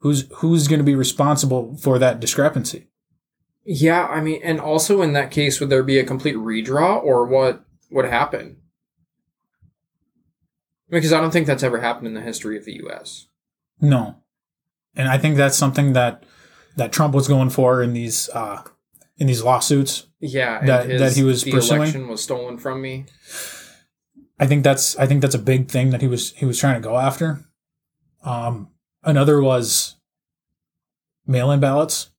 [0.00, 2.88] who's who's going to be responsible for that discrepancy
[3.64, 7.26] Yeah, I mean, and also in that case, would there be a complete redraw or
[7.26, 8.58] what would happen?
[10.88, 13.26] Because I don't think that's ever happened in the history of the U.S.
[13.80, 14.22] no
[14.96, 16.24] and i think that's something that
[16.76, 18.62] that trump was going for in these uh
[19.18, 21.80] in these lawsuits Yeah, and That- his, that he was the pursuing?
[21.80, 23.06] election was stolen from me.
[24.38, 26.74] I think that's I think that's a big thing that he was he was trying
[26.80, 27.40] to go after.
[28.22, 28.68] Um,
[29.02, 29.96] another was
[31.26, 32.10] mail-in ballots,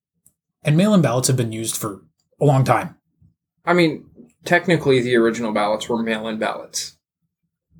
[0.64, 2.02] and mail-in ballots have been used for
[2.42, 2.96] a long time.
[3.66, 4.06] I mean,
[4.46, 6.98] technically, the original ballots were mail-in ballots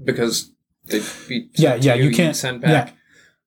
[0.04, 0.52] because
[0.86, 2.90] they'd be sent Yeah, yeah, you you'd can't- send back.
[2.90, 2.94] yeah.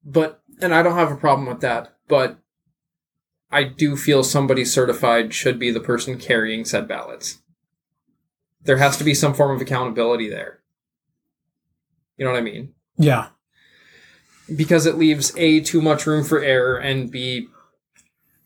[0.05, 2.40] But and I don't have a problem with that, but
[3.51, 7.39] I do feel somebody certified should be the person carrying said ballots.
[8.63, 10.61] There has to be some form of accountability there.
[12.17, 12.75] You know what I mean?
[12.97, 13.29] Yeah.
[14.55, 17.49] Because it leaves A, too much room for error, and B,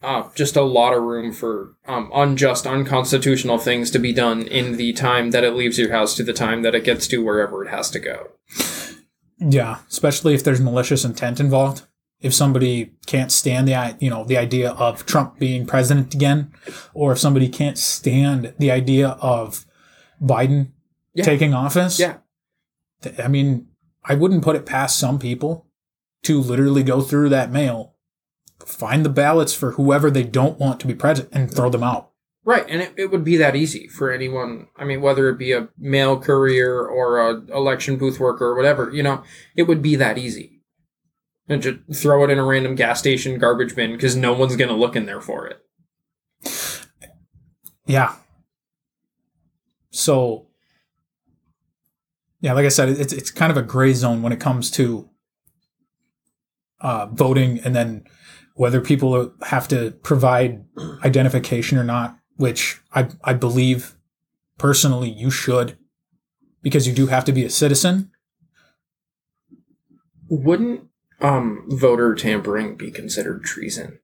[0.03, 4.77] uh, just a lot of room for um, unjust, unconstitutional things to be done in
[4.77, 7.65] the time that it leaves your house to the time that it gets to wherever
[7.65, 8.33] it has to go.
[9.39, 11.83] Yeah, especially if there's malicious intent involved.
[12.25, 16.53] If somebody can't stand the you know the idea of Trump being president again,
[16.95, 19.67] or if somebody can't stand the idea of
[20.23, 20.69] Biden
[21.13, 21.25] Yeah.
[21.25, 22.17] taking office, Yeah.
[23.03, 23.67] th- I mean,
[24.07, 25.67] I wouldn't put it past some people
[26.23, 27.95] to literally go through that mail,
[28.65, 32.11] find the ballots for whoever they don't want to be president, and throw them out.
[32.47, 34.69] Right, and it, it would be that easy for anyone.
[34.77, 38.91] I mean, whether it be a mail courier or a election booth worker or whatever,
[38.93, 39.23] you know,
[39.57, 40.54] it would be that easy.
[41.47, 44.71] And just throw it in a random gas station garbage bin because no one's going
[44.71, 45.61] to look in there for it.
[47.87, 48.15] Yeah.
[49.91, 50.47] So,
[52.41, 55.11] yeah, like I said, it's it's kind of a gray zone when it comes to
[56.81, 58.05] uh, voting, and then
[58.55, 60.65] whether people have to provide
[61.05, 62.19] identification or not.
[62.37, 63.95] Which I I believe
[64.57, 65.77] personally you should,
[66.63, 68.11] because you do have to be a citizen.
[70.29, 70.89] Wouldn't
[71.21, 73.99] um, voter tampering be considered treason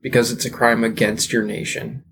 [0.00, 2.04] because it's a crime against your nation?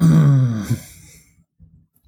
[0.00, 0.68] I,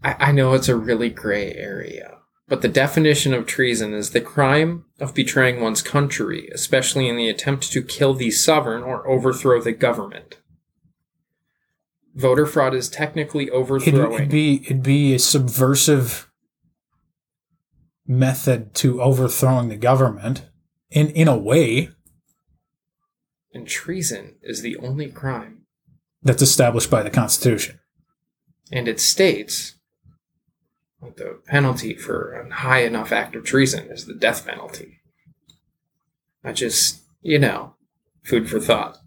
[0.03, 4.85] I know it's a really gray area, but the definition of treason is the crime
[4.99, 9.73] of betraying one's country, especially in the attempt to kill the sovereign or overthrow the
[9.73, 10.39] government.
[12.14, 14.12] Voter fraud is technically It'd, overthrowing.
[14.14, 16.29] it'd be it'd be a subversive
[18.07, 20.49] method to overthrowing the government
[20.90, 21.90] in in a way
[23.53, 25.62] and treason is the only crime.
[26.23, 27.79] that's established by the Constitution.
[28.70, 29.75] And it states
[31.03, 35.01] that the penalty for a high enough act of treason is the death penalty.
[36.44, 37.75] I just, you know,
[38.23, 38.99] food for thought.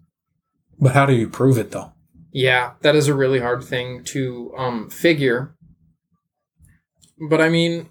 [0.78, 1.93] But how do you prove it though?
[2.34, 5.54] Yeah, that is a really hard thing to um, figure.
[7.30, 7.88] But I mean,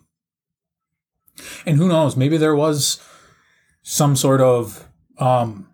[1.66, 2.18] And who knows?
[2.18, 3.00] Maybe there was
[3.84, 4.86] some sort of
[5.18, 5.70] um,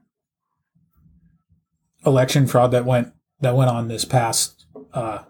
[2.05, 5.23] election fraud that went that went on this past uh,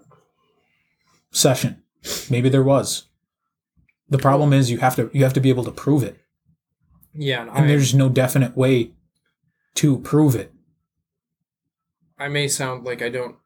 [1.32, 1.82] session.
[2.30, 3.08] Maybe there was.
[4.10, 6.20] The problem is you have to you have to be able to prove it,
[7.14, 8.92] yeah, and and I, there's no definite way
[9.76, 10.52] to prove it.
[12.20, 13.38] I may sound like I don't.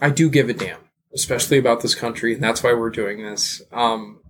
[0.00, 0.80] I do give a damn,
[1.12, 3.62] especially about this country, and that's why we're doing this.
[3.72, 4.20] Um,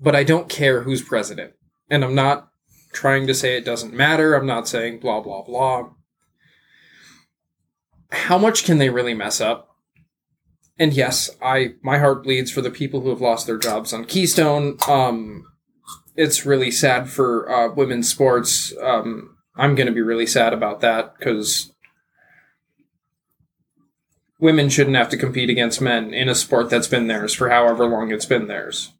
[0.00, 1.52] but I don't care who's president,
[1.88, 2.48] and I'm not
[2.92, 4.34] trying to say it doesn't matter.
[4.34, 5.90] I'm not saying blah blah blah.
[8.10, 9.76] How much can they really mess up?
[10.78, 14.04] And yes, I my heart bleeds for the people who have lost their jobs on
[14.04, 14.78] Keystone.
[14.88, 15.44] Um,
[16.16, 18.72] it's really sad for uh, women's sports.
[18.82, 21.72] Um, I'm going to be really sad about that because
[24.38, 27.86] women shouldn't have to compete against men in a sport that's been theirs for however
[27.86, 28.92] long it's been theirs.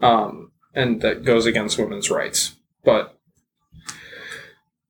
[0.00, 2.56] Um, and that goes against women's rights.
[2.82, 3.18] But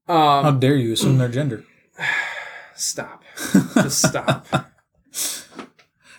[0.07, 1.64] How um, dare you assume their gender?
[2.75, 3.25] stop,
[3.75, 4.47] just stop.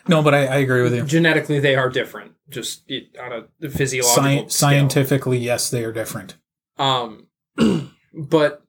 [0.08, 1.04] No, but I, I agree with you.
[1.06, 2.84] Genetically, they are different, just
[3.22, 6.36] on a physiological Sci- scientifically, yes, they are different.
[6.78, 7.28] Um,
[8.14, 8.64] but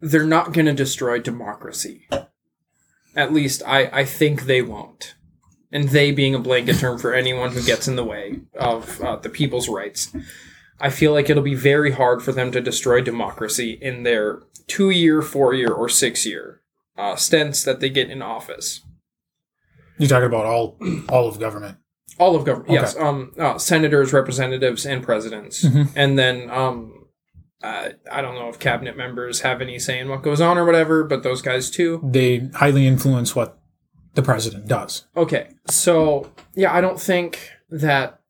[0.00, 2.08] they're not going to destroy democracy.
[3.14, 5.14] At least I, I think they won't.
[5.72, 9.16] And they being a blanket term for anyone who gets in the way of uh,
[9.16, 10.14] the people's rights.
[10.78, 14.90] I feel like it'll be very hard for them to destroy democracy in their two
[14.90, 16.62] year, four year, or six year
[16.96, 18.82] uh, stints that they get in office.
[19.98, 20.78] You're talking about all
[21.08, 21.78] all of government.
[22.18, 22.80] All of government, Okay.
[22.80, 22.96] yes.
[22.96, 25.90] Um, uh, senators, representatives, and presidents, Mhm.
[25.94, 27.06] and then um,
[27.62, 30.64] uh, I don't know if cabinet members have any say in what goes on or
[30.64, 32.00] whatever, but those guys too.
[32.02, 33.58] They highly influence what
[34.14, 35.06] the president does.
[35.16, 38.20] Okay, so yeah, I don't think that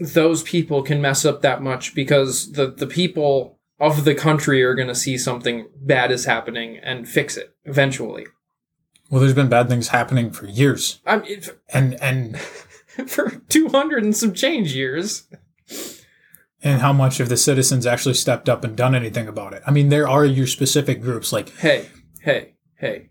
[0.00, 4.74] those people can mess up that much because the the people of the country are
[4.74, 8.26] going to see something bad is happening and fix it eventually.
[9.12, 12.38] Well, there's been bad things happening for years, I mean, f- and and
[13.06, 15.28] for two hundred and some change years.
[16.62, 19.62] and how much of the citizens actually stepped up and done anything about it.
[19.66, 21.90] I mean, there are your specific groups like Hey,
[22.22, 23.10] hey, hey.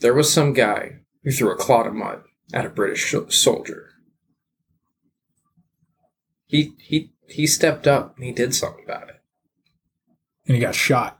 [0.00, 3.92] There was some guy who threw a clod of mud at a British soldier.
[6.44, 9.22] He he he stepped up and he did something about it.
[10.46, 11.18] And he got shot.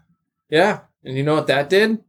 [0.50, 0.80] Yeah.
[1.02, 2.04] And you know what that did?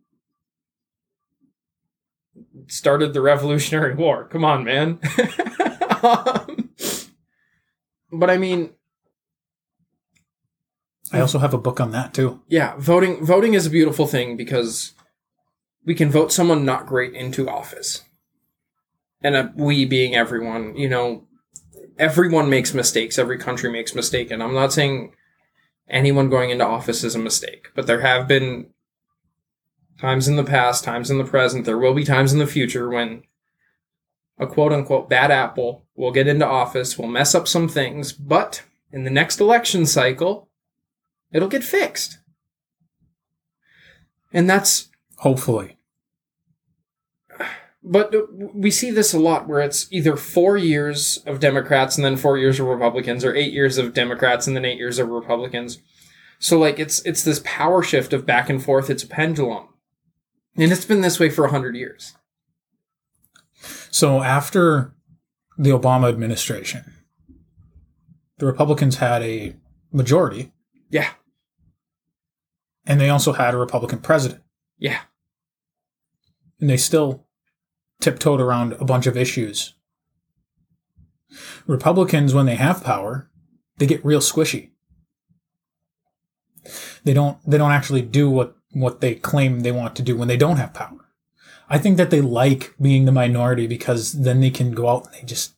[2.67, 4.25] Started the Revolutionary War.
[4.25, 4.99] Come on, man.
[6.03, 6.69] um,
[8.11, 8.71] but I mean,
[11.11, 12.41] I also have a book on that too.
[12.47, 14.93] yeah, voting voting is a beautiful thing because
[15.85, 18.01] we can vote someone not great into office.
[19.21, 21.27] And uh, we being everyone, you know,
[21.97, 23.19] everyone makes mistakes.
[23.19, 25.13] Every country makes mistake, and I'm not saying
[25.89, 28.67] anyone going into office is a mistake, but there have been
[29.99, 32.89] times in the past, times in the present, there will be times in the future
[32.89, 33.23] when
[34.37, 38.63] a quote unquote bad apple will get into office, will mess up some things, but
[38.91, 40.49] in the next election cycle,
[41.31, 42.19] it'll get fixed.
[44.31, 44.89] And that's
[45.23, 45.77] Hopefully.
[47.81, 48.13] but
[48.53, 52.37] we see this a lot where it's either four years of Democrats and then four
[52.37, 55.79] years of Republicans, or eight years of Democrats and then eight years of Republicans.
[56.39, 58.89] So like it's it's this power shift of back and forth.
[58.89, 59.69] It's a pendulum,
[60.55, 62.13] and it's been this way for a hundred years.
[63.91, 64.93] So after
[65.57, 66.93] the Obama administration,
[68.37, 69.55] the Republicans had a
[69.91, 70.51] majority
[70.89, 71.09] Yeah,
[72.85, 74.41] and they also had a Republican president.
[74.77, 75.01] yeah,
[76.59, 77.25] And they still
[78.01, 79.75] tiptoed around a bunch of issues.
[81.67, 83.29] Republicans, when they have power,
[83.77, 84.71] they get real squishy.
[87.03, 90.27] They don't they don't actually do what, what they claim they want to do when
[90.27, 91.09] they don't have power.
[91.69, 95.15] I think that they like being the minority because then they can go out and
[95.15, 95.53] they just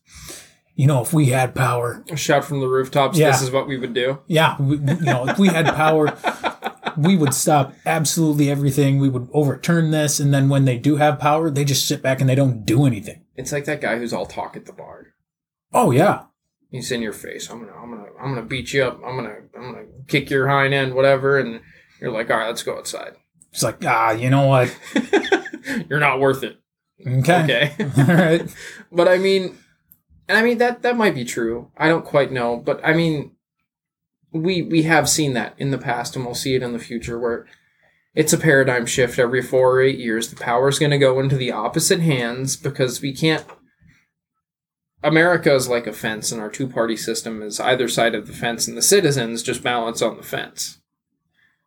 [0.76, 3.18] you know, if we had power, shout from the rooftops.
[3.18, 3.30] Yeah.
[3.30, 4.18] This is what we would do.
[4.26, 6.14] yeah, we, you know, if we had power,
[6.98, 8.98] we would stop absolutely everything.
[8.98, 12.20] We would overturn this, and then when they do have power, they just sit back
[12.20, 13.24] and they don't do anything.
[13.36, 15.14] It's like that guy who's all talk at the bar.
[15.72, 16.24] Oh yeah,
[16.70, 17.48] He's in your face.
[17.48, 19.00] I'm gonna, I'm gonna, I'm gonna beat you up.
[19.04, 21.38] I'm gonna, I'm gonna kick your hind end, whatever.
[21.38, 21.62] And
[22.00, 23.14] you're like, all right, let's go outside.
[23.52, 24.76] it's like ah, you know what?
[25.88, 26.58] you're not worth it.
[27.06, 27.74] Okay, Okay.
[27.98, 28.54] all right.
[28.90, 29.56] but I mean,
[30.28, 31.70] and I mean that that might be true.
[31.76, 33.32] I don't quite know, but I mean,
[34.32, 37.18] we we have seen that in the past, and we'll see it in the future
[37.18, 37.46] where
[38.14, 40.28] it's a paradigm shift every four or eight years.
[40.28, 43.44] The power is going to go into the opposite hands because we can't.
[45.02, 48.32] America is like a fence, and our two party system is either side of the
[48.32, 50.80] fence, and the citizens just balance on the fence.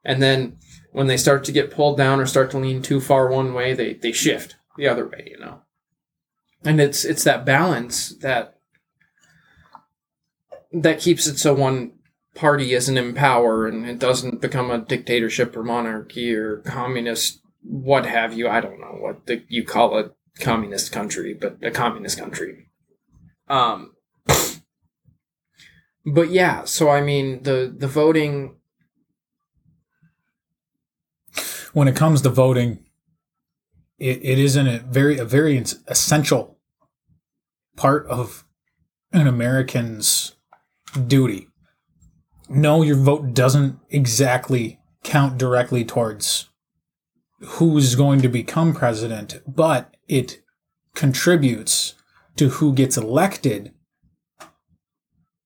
[0.04, 0.58] And then
[0.92, 3.74] when they start to get pulled down or start to lean too far one way,
[3.74, 5.62] they, they shift the other way, you know?
[6.64, 8.60] And it's it's that balance that
[10.74, 11.94] that keeps it so one
[12.36, 18.06] party isn't in power and it doesn't become a dictatorship or monarchy or communist what
[18.06, 18.48] have you.
[18.50, 22.68] I don't know what the, you call a communist country but a communist country.
[23.48, 23.94] Um
[26.06, 28.56] but yeah so i mean the the voting
[31.74, 32.86] When it comes to voting,
[33.98, 35.58] it, it is in a very a very
[35.88, 36.58] essential
[37.76, 38.46] part of
[39.12, 40.36] an American's
[41.08, 41.48] duty.
[42.50, 46.50] No, your vote doesn't exactly count directly towards
[47.42, 50.42] who's going to become president, but it
[50.96, 51.94] contributes
[52.36, 53.74] to who gets elected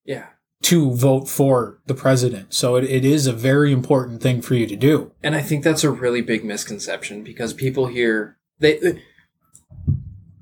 [0.05, 0.27] yeah
[0.63, 2.53] to vote for the president.
[2.53, 5.11] So it, it is a very important thing for you to do.
[5.21, 9.01] And I think that's a really big misconception because people hear they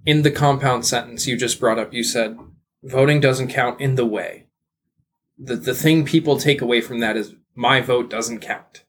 [0.06, 2.38] in the compound sentence you just brought up you said
[2.84, 4.48] voting doesn't count in the way.
[5.38, 8.84] The the thing people take away from that is my vote doesn't count.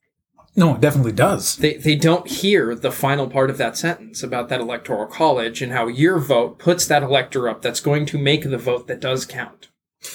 [0.54, 1.56] No, it definitely does.
[1.56, 5.72] They they don't hear the final part of that sentence about that electoral college and
[5.72, 9.24] how your vote puts that elector up that's going to make the vote that does
[9.24, 9.68] count.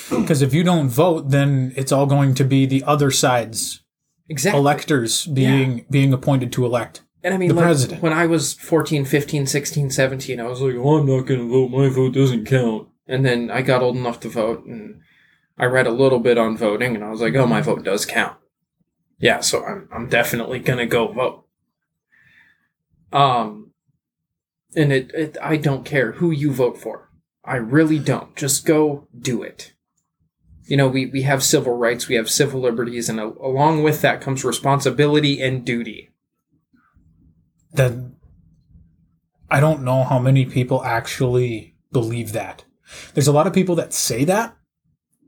[0.10, 3.84] Because if you don't vote, then it's all going to be the other side's
[4.30, 4.60] Exactly.
[4.60, 7.02] electors being being appointed to elect.
[7.24, 8.02] And I mean, the like, president.
[8.02, 11.50] when I was 14, 15, 16, 17, I was like, oh, I'm not going to
[11.50, 11.70] vote.
[11.72, 12.90] My vote doesn't count.
[13.08, 15.02] And then I got old enough to vote, and
[15.58, 18.06] I read a little bit on voting, and I was like, oh, my vote does
[18.06, 18.38] count.
[19.18, 21.46] Yeah, so I'm, I'm definitely going to go vote.
[23.12, 23.72] Um,
[24.76, 27.10] and it, it, I don't care who you vote for.
[27.44, 28.36] I really don't.
[28.36, 29.74] Just go do it.
[30.68, 34.02] You know, we, we have civil rights, we have civil liberties, and a, along with
[34.02, 36.10] that comes responsibility and duty.
[37.74, 37.94] That
[39.50, 42.66] I don't know how many people actually believe that.
[43.14, 44.58] There's a lot of people that say that,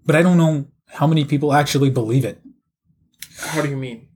[0.05, 2.41] but I don't know how many people actually believe it.
[3.37, 4.07] How do you mean?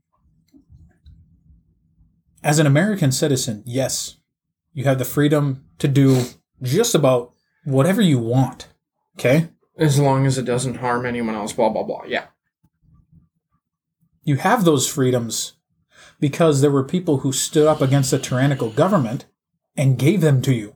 [2.44, 4.18] As an American citizen, yes,
[4.74, 6.24] you have the freedom to do
[6.62, 7.32] just about
[7.64, 8.68] whatever you want.
[9.18, 9.50] Okay?
[9.78, 12.04] As long as it doesn't harm anyone else, blah blah blah.
[12.06, 12.26] Yeah.
[14.24, 15.54] You have those freedoms
[16.20, 19.26] because there were people who stood up against a tyrannical government
[19.76, 20.76] and gave them to you.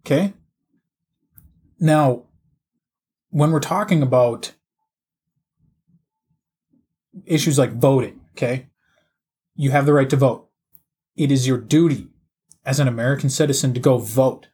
[0.00, 0.34] Okay?
[1.78, 2.22] Now,
[3.30, 4.52] when we're talking about
[7.26, 8.68] issues like voting, okay?
[9.54, 10.48] You have the right to vote.
[11.16, 12.08] It is your duty
[12.64, 14.48] as an American citizen to go vote.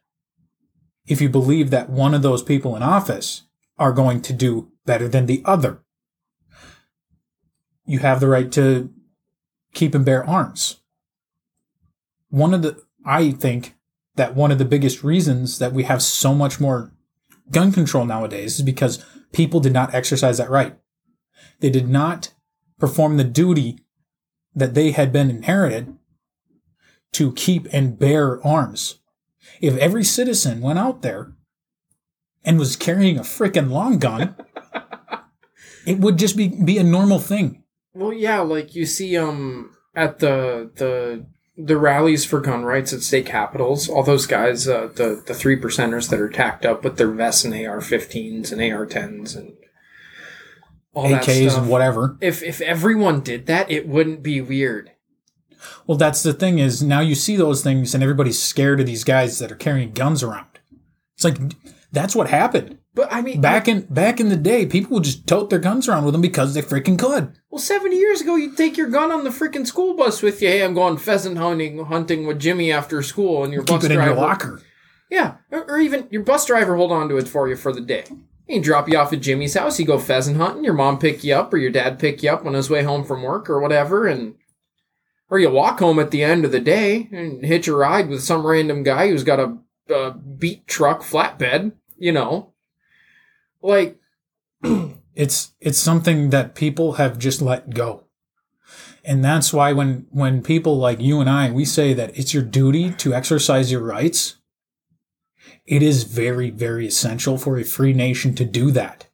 [1.05, 3.43] If you believe that one of those people in office
[3.77, 5.83] are going to do better than the other,
[7.85, 8.93] you have the right to
[9.73, 10.79] keep and bear arms.
[12.29, 13.75] One of the, I think
[14.15, 16.91] that one of the biggest reasons that we have so much more
[17.51, 20.77] gun control nowadays is because people did not exercise that right.
[21.59, 22.33] They did not
[22.79, 23.79] perform the duty
[24.55, 25.97] that they had been inherited
[27.13, 28.99] to keep and bear arms.
[29.61, 31.33] If every citizen went out there
[32.43, 34.35] and was carrying a freaking long gun,
[35.85, 37.63] it would just be, be a normal thing.
[37.93, 41.25] Well, yeah, like you see um at the the
[41.55, 45.59] the rallies for gun rights at state capitals, all those guys, uh, the the three
[45.59, 49.53] percenters that are tacked up with their vests and AR-15s and AR-10s and
[50.93, 51.61] all that AKs stuff.
[51.61, 52.17] and whatever.
[52.21, 54.91] If if everyone did that, it wouldn't be weird.
[55.87, 59.03] Well, that's the thing is now you see those things and everybody's scared of these
[59.03, 60.47] guys that are carrying guns around.
[61.15, 61.37] It's like
[61.91, 62.79] that's what happened.
[62.95, 65.87] But I mean, Back in back in the day, people would just tote their guns
[65.87, 67.33] around with them because they freaking could.
[67.49, 70.47] well, seventy years ago, you'd take your gun on the freaking school bus with you.
[70.47, 73.91] Hey, I'm going pheasant hunting hunting with Jimmy after school, and your Keep bus it
[73.91, 74.11] in driver.
[74.11, 74.61] your locker.
[75.09, 77.81] Yeah, or, or even your bus driver hold on to it for you for the
[77.81, 78.03] day.
[78.47, 79.79] He drop you off at Jimmy's house.
[79.79, 80.63] You go pheasant hunting.
[80.63, 83.03] Your mom pick you up, or your dad pick you up on his way home
[83.03, 84.35] from work, or whatever, and
[85.33, 88.21] or you walk home at the end of the day and hitch a ride with
[88.21, 89.57] some random guy who's got a,
[89.91, 91.71] a beat truck flatbed.
[91.97, 92.53] You know,
[93.61, 93.99] like
[95.15, 98.05] It's it's something that people have just let go.
[99.05, 102.43] And that's why when when people like you and I we say that it's your
[102.43, 104.37] duty to exercise your rights,
[105.65, 109.07] it is very very essential for a free nation to do that.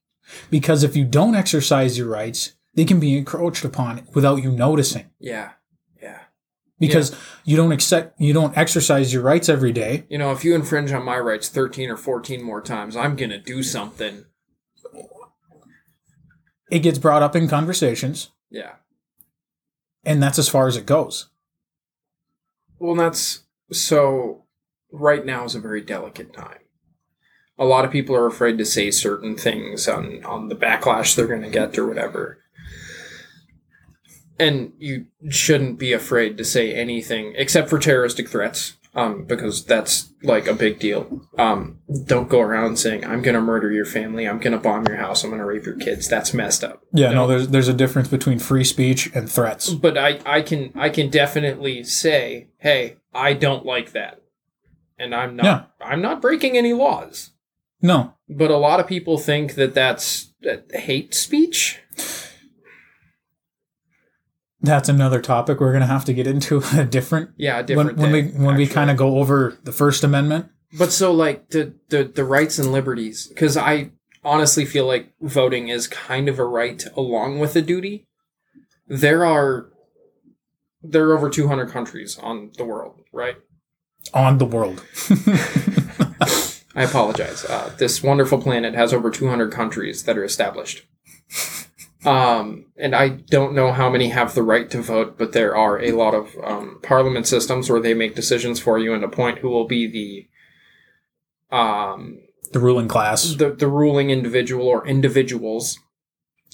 [0.49, 5.09] Because if you don't exercise your rights, they can be encroached upon without you noticing.
[5.20, 5.51] yeah, yeah.
[6.80, 10.05] Because you don't accept you don't exercise your rights every day.
[10.09, 13.38] You know, if you infringe on my rights thirteen or fourteen more times, I'm gonna
[13.38, 14.25] do something.
[16.71, 18.73] It gets brought up in conversations, Yeah.
[20.05, 21.30] and that's as far as it goes.
[22.77, 24.45] Well, that's so.
[24.91, 26.59] Right now is a very delicate time.
[27.59, 31.27] A lot of people are afraid to say certain things on on the backlash they're
[31.27, 32.39] going to get or whatever.
[34.39, 40.13] And you shouldn't be afraid to say anything except for terroristic threats, um, because that's
[40.23, 41.21] like a big deal.
[41.37, 44.85] Um, don't go around saying I'm going to murder your family, I'm going to bomb
[44.87, 46.07] your house, I'm going to rape your kids.
[46.07, 46.81] That's messed up.
[46.93, 49.73] Yeah, no, there's there's a difference between free speech and threats.
[49.73, 54.21] but I, I can I can definitely say, hey, I don't like that,
[54.97, 55.63] and I'm not Yeah.
[55.85, 57.31] I'm not breaking any laws.
[57.81, 61.79] No, But a lot of people think that that's that hate speech.
[64.62, 67.97] That's another topic we're gonna have to get into a different Yeah, a when, different
[67.97, 68.74] when we day, when we actually.
[68.74, 70.47] kind of go over the First Amendment.
[70.78, 73.91] But so like the the the rights and liberties, because I
[74.24, 78.05] honestly feel like voting is kind of a right along with a duty.
[78.88, 79.68] There are
[80.82, 83.36] there are over 200 countries on the world, right?
[84.14, 84.84] on the world.
[86.76, 87.43] I apologize.
[87.45, 90.86] Uh, this wonderful planet has over 200 countries that are established.
[92.05, 95.81] Um, and I don't know how many have the right to vote, but there are
[95.81, 99.49] a lot of um, parliament systems where they make decisions for you and appoint who
[99.49, 102.19] will be the um,
[102.53, 103.35] the ruling class.
[103.35, 105.79] the, the ruling individual or individuals.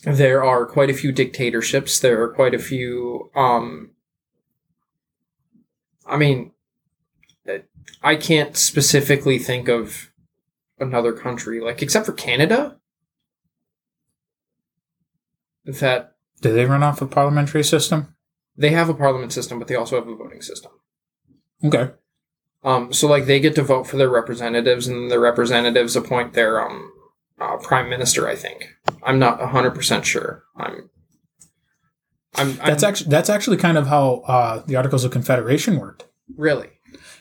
[0.04, 2.00] There are quite a few dictatorships.
[2.00, 3.30] There are quite a few.
[3.36, 3.92] Um,
[6.08, 6.52] I mean,
[8.02, 10.12] I can't specifically think of
[10.80, 12.78] another country, like except for Canada.
[15.66, 18.16] That Do they run off a parliamentary system?
[18.58, 20.72] they have a parliament system, but they also have a voting system.
[21.64, 21.92] Okay.
[22.64, 26.66] Um, so like they get to vote for their representatives, and the representatives appoint their
[26.66, 26.92] um,
[27.40, 28.28] uh, prime minister.
[28.28, 30.44] I think I'm not hundred percent sure.
[30.58, 30.90] I'm.
[32.38, 36.06] I'm, I'm That's actually that's actually kind of how uh, the Articles of Confederation worked.
[36.36, 36.70] really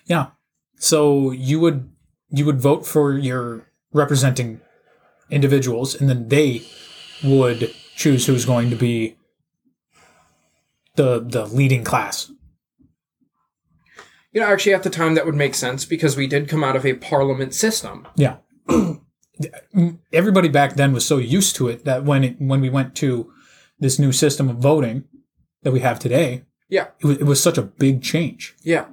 [0.07, 0.29] Yeah.
[0.77, 1.91] So you would
[2.31, 4.61] you would vote for your representing
[5.31, 6.63] individuals, and then they
[7.23, 9.17] would choose who's going to be
[10.97, 12.31] the the leading class.
[14.33, 16.77] you know actually at the time that would make sense because we did come out
[16.77, 18.07] of a parliament system.
[18.17, 18.37] Yeah.
[20.13, 23.33] everybody back then was so used to it that when it, when we went to
[23.81, 25.05] this new system of voting
[25.65, 26.89] that we have today, Yeah.
[27.01, 28.55] it was, it was such a big change.
[28.63, 28.87] Yeah.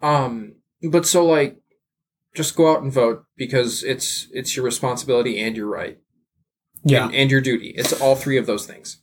[0.00, 1.56] Um, but so like,
[2.36, 5.98] just go out and vote because it's it's your responsibility and your right.
[6.84, 7.06] Yeah.
[7.06, 7.68] And, and your duty.
[7.68, 8.98] It's all three of those things.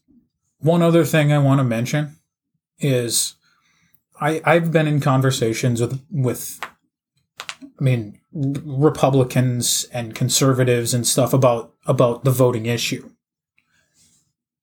[0.59, 2.17] One other thing I want to mention
[2.79, 3.35] is
[4.19, 6.59] I I've been in conversations with with
[7.61, 13.11] I mean Republicans and conservatives and stuff about about the voting issue.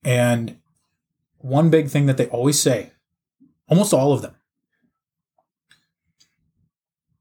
[0.05, 0.59] And
[1.39, 2.93] one big thing that they always say,
[3.69, 4.35] almost all of them,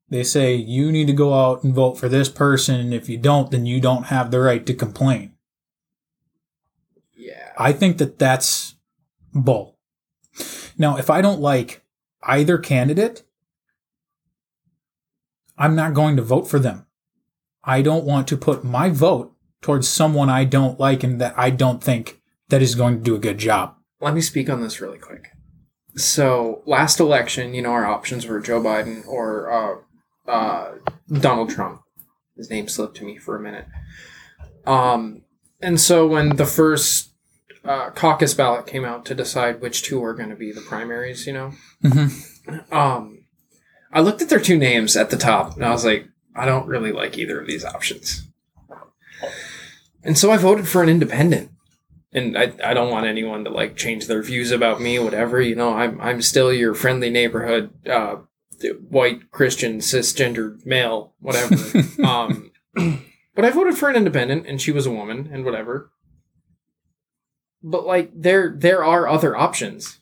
[0.10, 3.18] they say you need to go out and vote for this person and if you
[3.18, 5.33] don't then you don't have the right to complain.
[7.58, 8.76] I think that that's
[9.34, 9.78] bull.
[10.78, 11.84] Now, if I don't like
[12.24, 13.24] either candidate,
[15.58, 16.88] I'm not going to vote for them.
[17.64, 21.50] I don't want to put my vote towards someone I don't like and that I
[21.50, 23.76] don't think that is going to do a good job.
[24.02, 25.30] Let me speak on this really quick.
[25.96, 29.86] So last election, you know, our options were Joe Biden or
[30.28, 30.72] uh, uh,
[31.08, 31.82] Donald Trump.
[32.36, 33.68] His name slipped to me for a minute.
[34.66, 35.22] Um,
[35.62, 37.13] and so when the first
[37.66, 41.26] uh, caucus ballot came out to decide which two were going to be the primaries,
[41.28, 41.54] you know,
[41.84, 42.74] Mm-hmm.
[42.74, 43.20] um,
[43.92, 46.68] I looked at their two names at the top and I was like, I don't
[46.68, 48.28] really like either of these options.
[50.04, 51.52] And so I voted for an independent.
[52.12, 55.42] And I, I don't want anyone to like change their views about me, whatever.
[55.42, 58.18] You know, I'm I'm still your friendly neighborhood uh,
[58.88, 61.56] white Christian cisgendered male, whatever.
[62.04, 62.52] um,
[63.36, 65.90] but I voted for an independent, and she was a woman, and whatever.
[67.64, 70.00] But like, there there are other options.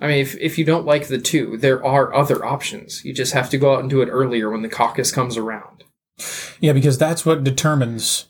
[0.00, 3.04] I mean, if, if you don't like the two, there are other options.
[3.04, 5.84] You just have to go out and do it earlier when the caucus comes around.
[6.60, 8.26] Yeah, because that's what determines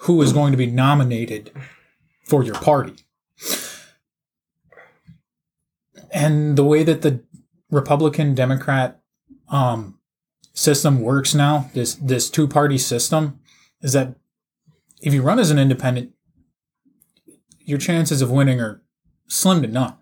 [0.00, 1.50] who is going to be nominated
[2.24, 2.94] for your party.
[6.12, 7.22] And the way that the
[7.70, 9.00] Republican Democrat
[9.48, 9.98] um,
[10.52, 13.40] system works now, this this two party system,
[13.82, 14.14] is that
[15.00, 16.12] if you run as an independent,
[17.68, 18.82] your chances of winning are
[19.28, 19.96] slim to none.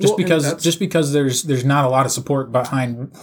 [0.00, 3.16] Just Well, because just because there's there's not a lot of support behind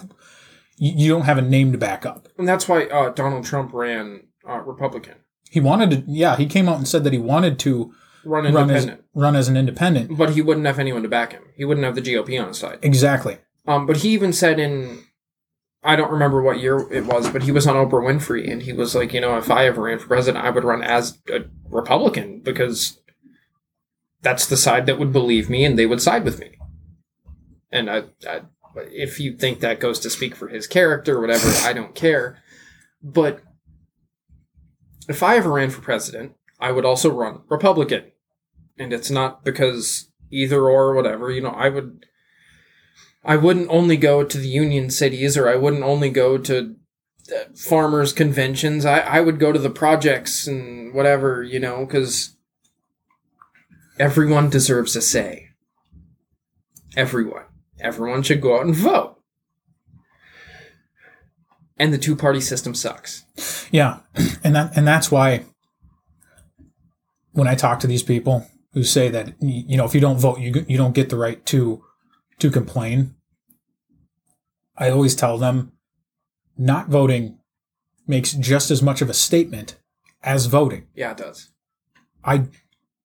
[0.78, 2.28] you, you don't have a name to back up.
[2.38, 5.16] And that's why uh, Donald Trump ran uh, Republican,
[5.49, 7.93] He wanted to, yeah, he came out and said that he wanted to
[8.26, 9.03] run run as, independent.
[9.14, 10.18] run as an independent.
[10.18, 11.43] but he wouldn't have anyone to back him.
[11.55, 12.80] He wouldn't have the GOP on his side.
[12.82, 13.38] Exactly.
[13.68, 15.03] Um, but he even said in,
[15.84, 18.74] I don't remember what year it was, but he was on Oprah Winfrey, and he
[18.74, 21.41] was like, you know, if I ever ran for president, I would run as a
[21.70, 22.99] Republican because
[24.22, 26.57] that's the side that would believe me, and they would side with me.
[27.72, 28.41] And I, I
[28.76, 32.38] if you think that goes to speak for his character or whatever, I don't care.
[33.03, 33.41] But
[35.09, 38.11] if I ever ran for president, I would also run Republican.
[38.78, 42.05] And it's not because either or whatever, you know, I would
[43.24, 46.76] I wouldn't only go to the union cities or I wouldn't only go to
[47.32, 48.86] uh, farmers conventions.
[48.86, 52.36] I, I would go to the projects and whatever, you know, because
[54.02, 55.49] everyone deserves a say.
[56.97, 57.43] Everyone.
[57.80, 59.18] Everyone should go out and vote.
[61.78, 63.26] And the two party system sucks.
[63.72, 63.99] Yeah,
[64.43, 65.45] and that and that's why
[67.32, 70.39] when I talk to these people who say that you know if you don't vote
[70.39, 71.84] you you don't get the right to
[72.39, 73.16] to complain,
[74.78, 75.72] I always tell them
[76.58, 77.39] not voting
[78.06, 79.78] makes just as much of a statement
[80.22, 80.88] as voting.
[80.93, 81.49] Yeah, it does.
[82.24, 82.47] I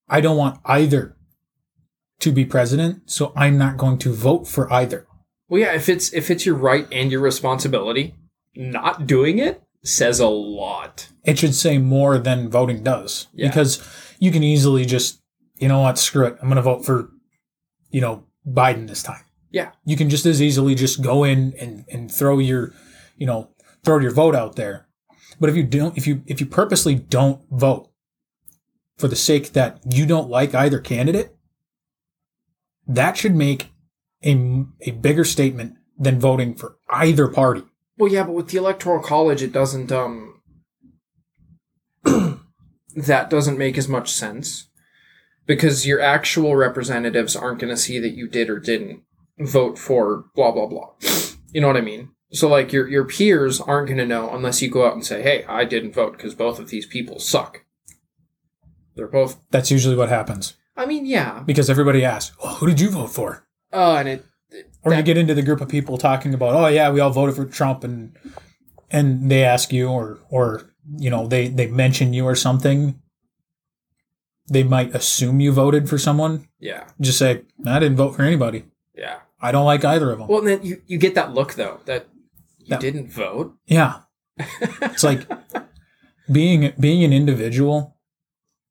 [0.08, 1.16] I don't want either
[2.20, 5.06] to be president, so I'm not going to vote for either.
[5.48, 8.14] Well, yeah, if it's if it's your right and your responsibility,
[8.54, 11.08] not doing it says a lot.
[11.24, 13.48] It should say more than voting does Yeah.
[13.48, 13.80] because
[14.18, 15.20] you can easily just
[15.58, 17.10] you know what screw it I'm going to vote for
[17.90, 19.22] you know Biden this time.
[19.52, 19.70] Yeah.
[19.84, 22.72] You can just as easily just go in and and throw your
[23.16, 23.50] you know
[23.84, 24.88] throw your vote out there.
[25.38, 27.90] But if you don't if you if you purposely don't vote
[28.96, 31.34] for the sake that you don't like either candidate,
[32.86, 33.70] that should make
[34.24, 37.62] a, a bigger statement than voting for either party.
[37.98, 39.90] Well, yeah, but with the electoral college, it doesn't.
[39.90, 40.40] Um,
[42.04, 44.68] that doesn't make as much sense
[45.46, 49.02] because your actual representatives aren't going to see that you did or didn't
[49.38, 50.90] vote for blah blah blah.
[51.52, 52.10] You know what I mean?
[52.32, 55.22] So like your your peers aren't going to know unless you go out and say,
[55.22, 57.62] "Hey, I didn't vote because both of these people suck."
[58.96, 59.36] They're both.
[59.50, 61.42] That's usually what happens I mean, yeah.
[61.46, 64.24] because everybody asks, well, "Who did you vote for?" Uh, and it.
[64.82, 67.10] Or you that- get into the group of people talking about, "Oh yeah, we all
[67.10, 68.16] voted for Trump," and
[68.90, 73.00] and they ask you, or or you know they they mention you or something,
[74.48, 76.48] they might assume you voted for someone.
[76.60, 76.84] Yeah.
[77.00, 78.64] Just say I didn't vote for anybody.
[78.94, 79.18] Yeah.
[79.40, 80.28] I don't like either of them.
[80.28, 82.06] Well, then you, you get that look though that
[82.58, 83.54] you didn't vote.
[83.66, 84.00] yeah,
[84.38, 85.26] it's like
[86.32, 87.95] being being an individual.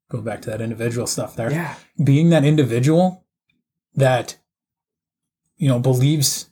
[0.10, 1.52] Go back to that individual stuff there.
[1.52, 1.76] Yeah.
[2.04, 3.26] being that individual
[3.96, 4.38] that
[5.58, 6.50] you know believes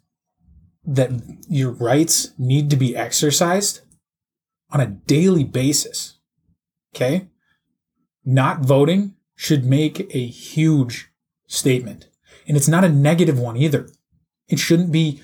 [0.86, 1.12] that
[1.48, 3.82] your rights need to be exercised
[4.72, 6.20] on a daily basis
[6.96, 7.28] okay
[8.26, 11.10] not voting should make a huge
[11.48, 12.08] statement
[12.48, 13.90] and it's not a negative one either
[14.48, 15.22] it shouldn't be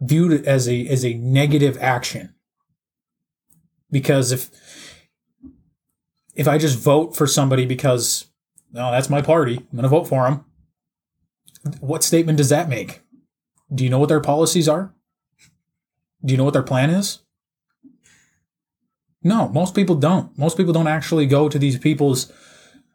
[0.00, 2.34] viewed as a as a negative action
[3.90, 4.50] because if
[6.34, 8.26] if i just vote for somebody because
[8.74, 9.56] no, that's my party.
[9.58, 10.46] I'm going to vote for them.
[11.80, 13.02] What statement does that make?
[13.74, 14.94] Do you know what their policies are?
[16.24, 17.18] Do you know what their plan is?
[19.22, 20.36] No, most people don't.
[20.38, 22.32] Most people don't actually go to these people's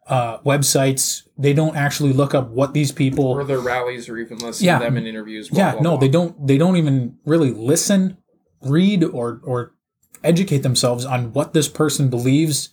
[0.08, 1.22] uh, websites.
[1.38, 3.26] They don't actually look up what these people.
[3.26, 4.78] Or their rallies or even listen Yeah.
[4.78, 5.48] to them in interviews.
[5.48, 5.98] blah, yeah, blah, no, blah.
[6.00, 6.46] they don't.
[6.46, 8.18] They don't even really listen,
[8.62, 9.74] read, or or
[10.24, 12.70] educate themselves on what this person believes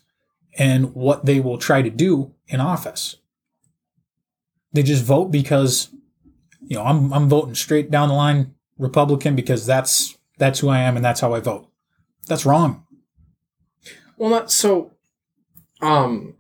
[0.57, 3.17] and what they will try to do in office.
[4.73, 5.89] They just vote because,
[6.61, 10.79] you know, I'm I'm voting straight down the line Republican because that's that's who I
[10.79, 11.69] am and that's how I vote.
[12.27, 12.85] That's wrong.
[14.17, 14.91] Well, not so.
[15.81, 16.35] Um,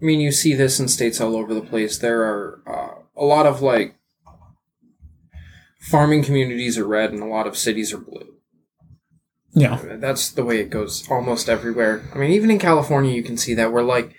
[0.00, 1.98] I mean, you see this in states all over the place.
[1.98, 3.96] There are uh, a lot of like
[5.80, 8.29] farming communities are red, and a lot of cities are blue.
[9.52, 12.08] Yeah, That's the way it goes almost everywhere.
[12.14, 14.14] I mean, even in California, you can see that where like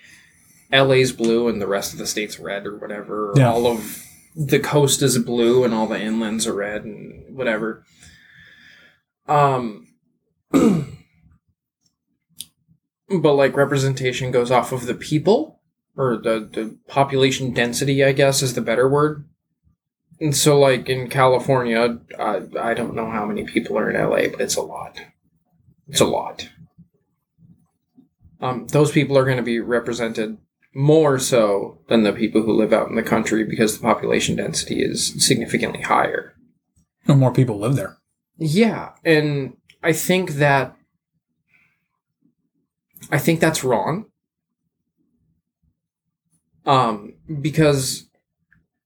[0.70, 3.32] LA's blue and the rest of the state's red or whatever.
[3.34, 3.50] Yeah.
[3.50, 4.04] All of
[4.36, 7.84] the coast is blue and all the inlands are red and whatever.
[9.26, 9.88] Um,
[10.50, 10.98] but
[13.08, 15.60] like representation goes off of the people
[15.96, 19.26] or the, the population density, I guess is the better word.
[20.20, 24.28] And so, like in California, I, I don't know how many people are in LA,
[24.28, 25.00] but it's a lot.
[25.92, 26.48] It's a lot.
[28.40, 30.38] Um, those people are going to be represented
[30.74, 34.82] more so than the people who live out in the country because the population density
[34.82, 36.32] is significantly higher.
[37.06, 37.98] no more people live there.
[38.38, 40.74] Yeah, and I think that
[43.10, 44.06] I think that's wrong.
[46.64, 48.08] Um, because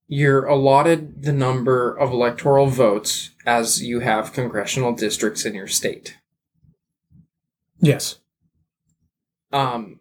[0.09, 6.16] you're allotted the number of electoral votes as you have congressional districts in your state.
[7.81, 8.16] Yes,
[9.53, 10.01] Um,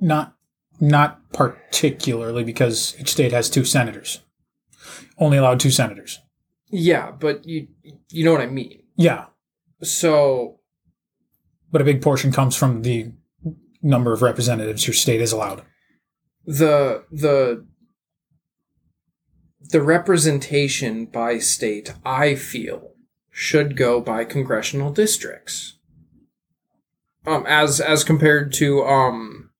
[0.00, 0.36] not
[0.80, 4.20] not particularly because each state has two senators.
[5.18, 6.20] Only allowed two senators.
[6.70, 7.68] yeah, but you
[8.10, 8.82] you know what I mean.
[8.96, 9.26] Yeah,
[9.82, 10.60] So
[11.70, 13.12] but a big portion comes from the
[13.82, 15.62] number of representatives your state is allowed.
[16.46, 17.64] the the
[19.60, 22.92] the representation by state i feel
[23.30, 25.78] should go by congressional districts
[27.26, 29.50] um as as compared to um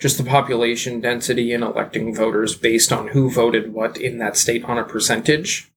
[0.00, 4.64] just the population density and electing voters based on who voted what in that state
[4.64, 5.70] on a percentage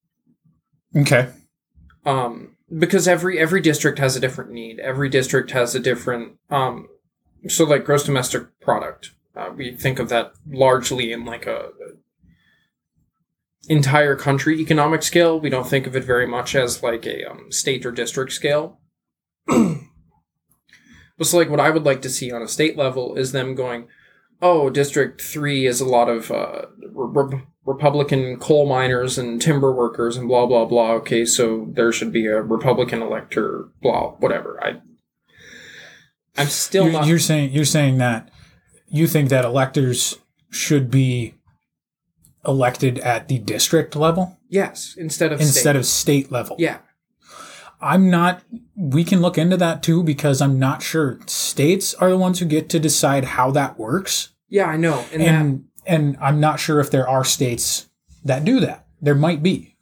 [0.96, 1.30] Okay.
[2.06, 4.80] um, because every every district has a different need.
[4.80, 6.88] Every district has a different um,
[7.48, 9.12] so like gross domestic product.
[9.36, 11.92] Uh, we think of that largely in like a, a
[13.68, 15.40] entire country economic scale.
[15.40, 18.80] We don't think of it very much as like a um, state or district scale.
[21.18, 23.56] but so like what I would like to see on a state level is them
[23.56, 23.88] going,
[24.42, 26.64] oh, District Three is a lot of uh,
[26.94, 30.92] re- Republican coal miners and timber workers and blah blah blah.
[30.94, 34.60] Okay, so there should be a Republican elector, blah whatever.
[34.64, 34.82] I
[36.38, 37.08] I'm still You're, not.
[37.08, 38.30] you're saying you're saying that
[38.88, 40.18] you think that electors
[40.50, 41.36] should be
[42.46, 45.76] elected at the district level yes, instead of instead state.
[45.76, 46.56] of state level.
[46.60, 46.80] yeah.
[47.82, 48.44] I'm not.
[48.76, 51.20] We can look into that too because I'm not sure.
[51.28, 55.06] States are the ones who get to decide how that works, Yeah, I know.
[55.12, 57.90] And, that, and and I'm not sure if there are states
[58.24, 58.86] that do that.
[59.02, 59.76] There might be.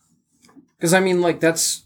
[0.78, 1.86] Because I mean, like that's,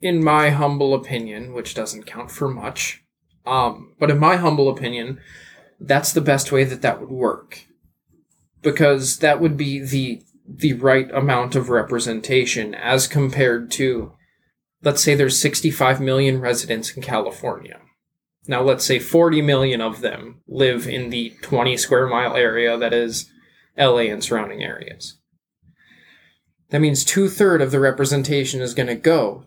[0.00, 3.04] in my humble opinion, which doesn't count for much,
[3.44, 5.20] um, but in my humble opinion,
[5.78, 7.66] that's the best way that that would work,
[8.62, 14.12] because that would be the the right amount of representation as compared to,
[14.82, 17.80] let's say there's 65 million residents in California.
[18.48, 22.92] Now, let's say 40 million of them live in the 20 square mile area that
[22.92, 23.30] is
[23.76, 25.18] LA and surrounding areas.
[26.70, 29.46] That means two third of the representation is going to go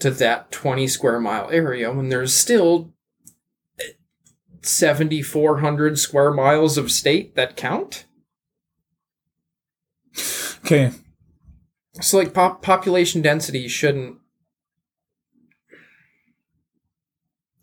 [0.00, 2.92] to that 20 square mile area when there's still
[4.62, 8.06] 7,400 square miles of state that count?
[10.64, 10.92] Okay.
[12.00, 14.16] So, like, pop- population density shouldn't.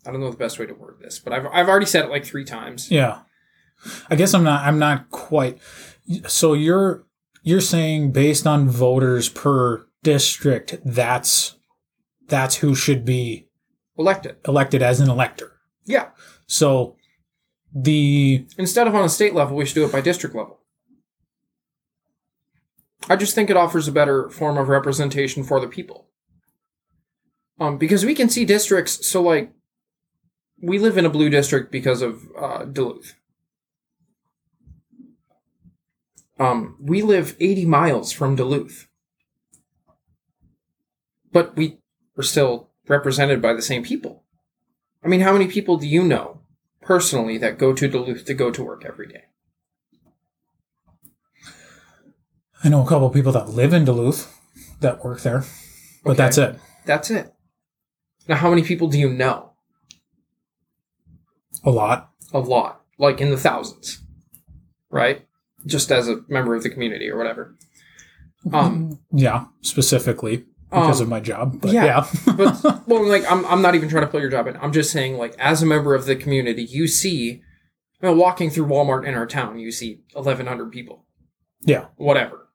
[0.06, 2.10] I don't know the best way to word this, but I've, I've already said it
[2.10, 2.90] like three times.
[2.90, 3.20] Yeah.
[4.10, 5.58] I guess I'm not I'm not quite
[6.26, 7.06] so you're
[7.42, 11.56] you're saying based on voters per district that's
[12.28, 13.48] that's who should be
[13.98, 14.36] Elected.
[14.46, 15.52] elected as an elector.
[15.86, 16.08] Yeah.
[16.46, 16.96] So
[17.74, 20.59] the Instead of on a state level, we should do it by district level.
[23.10, 26.06] I just think it offers a better form of representation for the people.
[27.58, 29.52] Um, because we can see districts, so like,
[30.62, 33.16] we live in a blue district because of uh, Duluth.
[36.38, 38.86] Um, we live 80 miles from Duluth.
[41.32, 41.78] But we
[42.16, 44.22] are still represented by the same people.
[45.04, 46.42] I mean, how many people do you know
[46.80, 49.24] personally that go to Duluth to go to work every day?
[52.62, 54.36] I know a couple of people that live in Duluth
[54.80, 55.44] that work there.
[56.04, 56.16] But Okay.
[56.18, 56.58] that's it.
[56.86, 57.32] That's it.
[58.28, 59.52] Now, how many people do you know?
[61.64, 62.10] A lot.
[62.32, 64.00] A lot, like in the thousands,
[64.90, 65.26] right?
[65.66, 67.56] Just as a member of the community or whatever.
[68.52, 71.60] Um, Yeah, specifically because Um, of my job.
[71.60, 71.84] But yeah.
[71.84, 72.06] yeah.
[72.36, 74.56] but well, like I'm, I'm not even trying to put your job in.
[74.58, 77.40] I'm just saying, like as a member of the community, you see, you
[78.02, 81.04] know, walking through Walmart in our town, you see 1,100 people,
[81.62, 81.86] yeah.
[81.96, 82.48] whatever.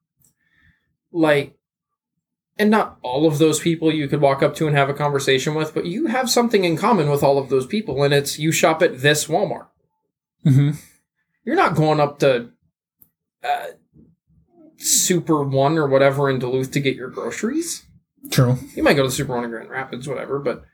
[1.15, 1.55] Like,
[2.57, 5.55] and not all of those people you could walk up to and have a conversation
[5.55, 8.51] with, but you have something in common with all of those people, and it's you
[8.51, 9.67] shop at this Walmart.
[10.43, 10.71] hmm
[11.45, 12.49] You're not going up to
[13.43, 13.67] uh,
[14.77, 17.85] Super One or whatever in Duluth to get your groceries.
[18.29, 18.57] True.
[18.75, 20.65] You might go to Super One in Grand Rapids, whatever, but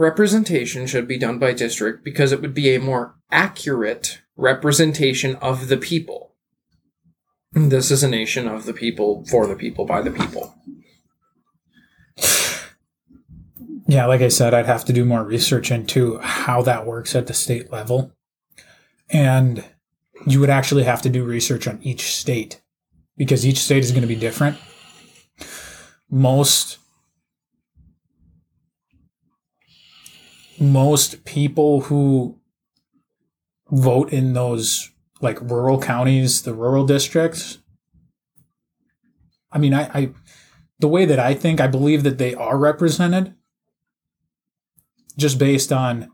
[0.00, 5.68] representation should be done by district because it would be a more accurate representation of
[5.68, 6.34] the people.
[7.52, 10.54] This is a nation of the people, for the people, by the people.
[13.86, 17.26] Yeah, like I said, I'd have to do more research into how that works at
[17.26, 18.12] the state level.
[19.10, 19.64] And
[20.26, 22.62] you would actually have to do research on each state
[23.16, 24.56] because each state is going to be different.
[26.08, 26.78] Most
[30.60, 32.38] most people who
[33.70, 34.90] vote in those
[35.20, 37.58] like rural counties, the rural districts.
[39.50, 40.10] I mean, I, I
[40.78, 43.34] the way that I think, I believe that they are represented
[45.16, 46.10] just based on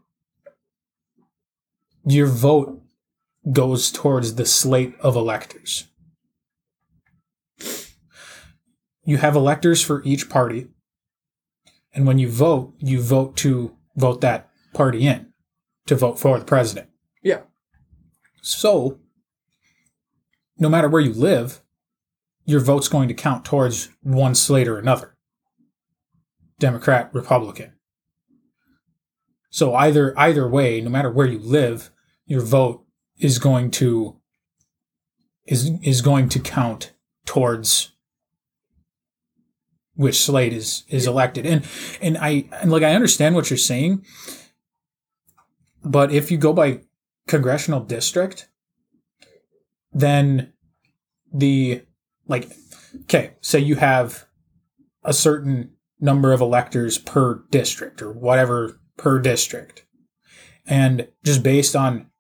[2.04, 2.82] your vote
[3.52, 5.86] goes towards the slate of electors.
[9.04, 10.68] You have electors for each party.
[11.94, 15.32] And when you vote, you vote to vote that party in
[15.86, 16.88] to vote for the president.
[17.22, 17.40] Yeah.
[18.42, 19.00] So,
[20.58, 21.62] no matter where you live,
[22.44, 25.16] your vote's going to count towards one slate or another
[26.58, 27.72] Democrat, Republican.
[29.50, 31.90] So either either way, no matter where you live,
[32.26, 32.84] your vote
[33.18, 34.16] is going to
[35.46, 36.92] is is going to count
[37.24, 37.92] towards
[39.96, 41.46] which slate is is elected.
[41.46, 41.66] And
[42.00, 44.04] and I and like I understand what you're saying,
[45.84, 46.80] but if you go by
[47.26, 48.48] congressional district,
[49.92, 50.52] then
[51.32, 51.82] the
[52.28, 52.50] like
[53.02, 54.26] okay, say you have
[55.02, 59.84] a certain number of electors per district or whatever per district.
[60.66, 62.10] And just based on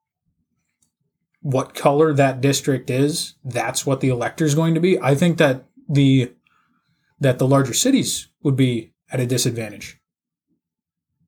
[1.40, 5.00] what color that district is, that's what the elector is going to be.
[5.00, 6.32] I think that the
[7.20, 9.98] that the larger cities would be at a disadvantage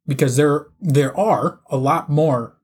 [0.07, 2.57] because there there are a lot more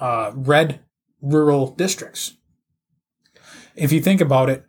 [0.00, 0.80] uh, red
[1.20, 2.34] rural districts.
[3.76, 4.64] If you think about it,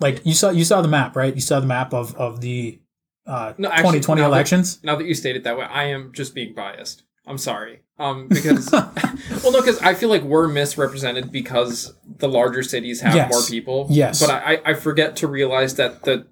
[0.00, 1.34] like you saw you saw the map, right?
[1.34, 2.80] You saw the map of of the
[3.26, 4.80] uh, No, actually, 2020 now that- elections.
[4.82, 7.02] Now that you state it that way, I am just being biased.
[7.26, 7.82] I'm sorry.
[7.98, 13.14] Um, because well, no, because I feel like we're misrepresented because the larger cities have
[13.14, 13.30] Yes.
[13.30, 13.86] more people.
[13.90, 14.20] Yes.
[14.20, 16.26] but I- I forget to realize that the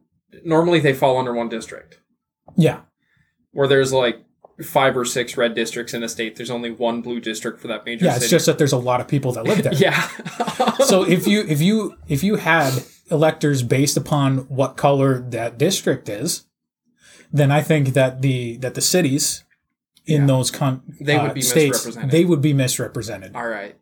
[0.44, 2.00] normally they fall under one district
[2.56, 2.80] Yeah,
[3.52, 4.18] where there's like
[4.62, 6.36] five or six red districts in a state.
[6.36, 8.12] There's only one blue district for that major yeah.
[8.14, 8.24] city.
[8.24, 9.74] It's just that there's a lot of people that live there.
[9.76, 10.08] yeah.
[10.84, 16.08] so if you if you if you had electors based upon what color that district
[16.08, 16.46] is,
[17.32, 19.44] then I think that the that the cities
[20.06, 20.26] in Yeah.
[20.26, 22.10] those con- They would uh, be states misrepresented.
[22.10, 23.34] they would be misrepresented.
[23.34, 23.76] All right.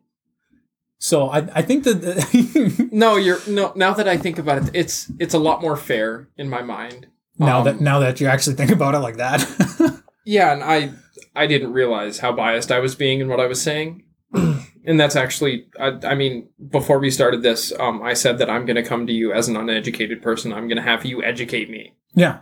[0.99, 3.71] So I, I think that No, you're no.
[3.75, 7.07] Now that I think about it, it's it's a lot more fair in my mind.
[7.37, 9.39] now Um, that now that you actually think about it like that,
[10.25, 10.91] Yeah, and I
[11.35, 14.03] I didn't realize how biased I was being in what I was saying.
[14.33, 18.65] and that's actually I, I mean, before we started this, um, I said that I'm
[18.65, 20.51] going to come to you as an uneducated person.
[20.53, 21.93] I'm going to have you educate me.
[22.13, 22.39] yeah,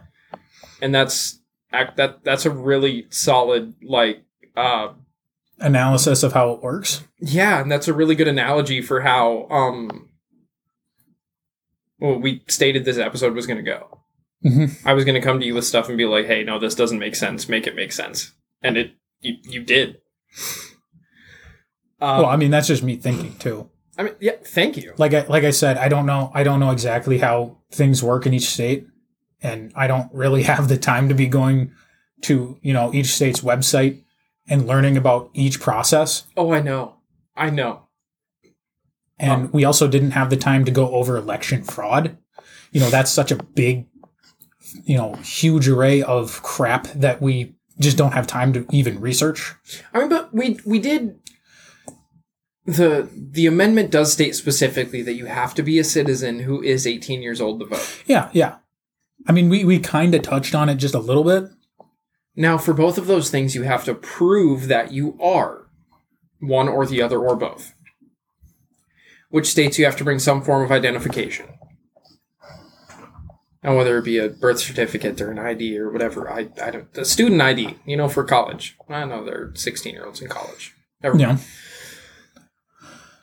[0.81, 1.39] And that's
[1.71, 4.23] that that's a really solid like
[4.55, 4.93] uh
[5.59, 7.03] analysis of how it works.
[7.19, 10.09] yeah, and that's a really good analogy for how um
[11.99, 13.99] well, we stated this episode was going to go.
[14.45, 14.87] Mm-hmm.
[14.87, 16.75] I was going to come to you with stuff and be like, "Hey, no, this
[16.75, 17.49] doesn't make sense.
[17.49, 18.91] Make it make sense." And it
[19.21, 19.97] you, you did.
[21.99, 23.69] Um, well, I mean that's just me thinking too.
[23.97, 24.93] I mean, yeah, thank you.
[24.97, 28.27] Like I like I said, I don't know I don't know exactly how things work
[28.27, 28.85] in each state,
[29.41, 31.71] and I don't really have the time to be going
[32.21, 34.03] to you know each state's website
[34.49, 36.25] and learning about each process.
[36.35, 36.95] Oh, I know.
[37.35, 37.83] I know.
[39.19, 42.17] And Um, we also didn't have the time to go over election fraud.
[42.71, 43.87] You know, that's such a big,
[44.83, 49.53] you know, huge array of crap that we just don't have time to even research.
[49.93, 51.19] I mean, but we we did
[52.65, 56.85] the the amendment does state specifically that you have to be a citizen who is
[56.85, 58.03] 18 years old to vote.
[58.05, 58.57] Yeah, yeah.
[59.27, 61.49] I mean, we, we kind of touched on it just a little bit.
[62.39, 65.67] Now, for both of those things, you have to prove that you are
[66.39, 67.73] one or the other or both.
[69.29, 71.47] Which states you have to bring some form of identification.
[73.63, 76.95] And whether it be a birth certificate or an ID or whatever, I, I don't,
[76.95, 78.77] a student ID, you know, for college.
[78.87, 80.75] I know they're 16 year olds in college.
[81.03, 81.37] Yeah.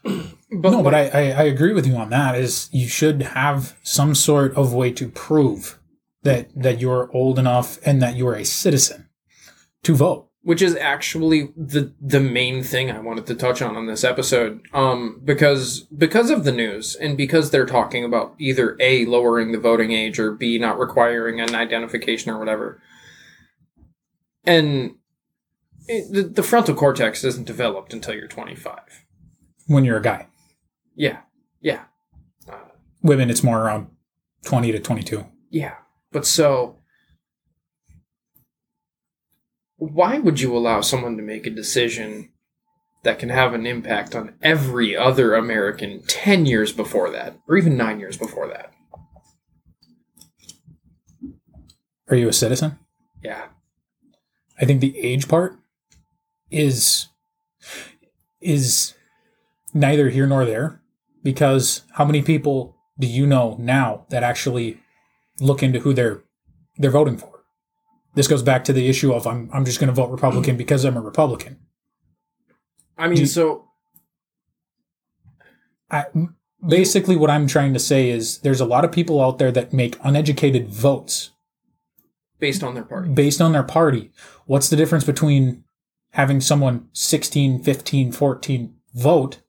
[0.56, 2.36] But no, but I, I, I agree with you on that.
[2.36, 5.80] Is you should have some sort of way to prove
[6.22, 9.03] that that you're old enough and that you're a citizen
[9.84, 10.28] to vote.
[10.42, 14.60] which is actually the the main thing I wanted to touch on on this episode.
[14.74, 19.58] Um, because because of the news and because they're talking about either a lowering the
[19.58, 22.80] voting age or b not requiring an identification or whatever,
[24.44, 24.96] and
[25.86, 28.78] it, the, the frontal cortex isn't developed until you're 25.
[29.66, 30.26] When you're a guy,
[30.94, 31.20] Yeah,
[31.60, 31.84] yeah,
[33.02, 33.86] women it's more around
[34.44, 35.26] twenty to twenty two.
[35.50, 35.76] yeah.
[36.12, 36.76] But so.
[39.92, 42.30] Why would you allow someone to make a decision
[43.04, 47.76] that can have an impact on every other American 10 years before that, or even
[47.76, 48.72] nine years before that.
[52.08, 52.78] Are you a citizen?
[53.22, 53.46] Yeah.
[54.60, 55.56] I think the age part
[56.50, 57.08] is
[58.40, 58.94] is
[59.72, 60.80] neither here nor there
[61.22, 64.78] because how many people do you know now that actually
[65.40, 66.22] look into who they're
[66.76, 67.33] they're voting for?
[68.14, 70.84] This goes back to the issue of I'm I'm just going to vote Republican because
[70.84, 71.58] I'm a Republican.
[72.96, 73.68] I mean, Do- so
[75.90, 76.06] I,
[76.66, 79.72] basically what I'm trying to say is there's a lot of people out there that
[79.72, 81.30] make uneducated votes
[82.38, 83.10] based on their party.
[83.10, 84.10] based on their party.
[84.46, 85.64] What's the difference between
[86.12, 89.40] having someone 16, 15, 14 vote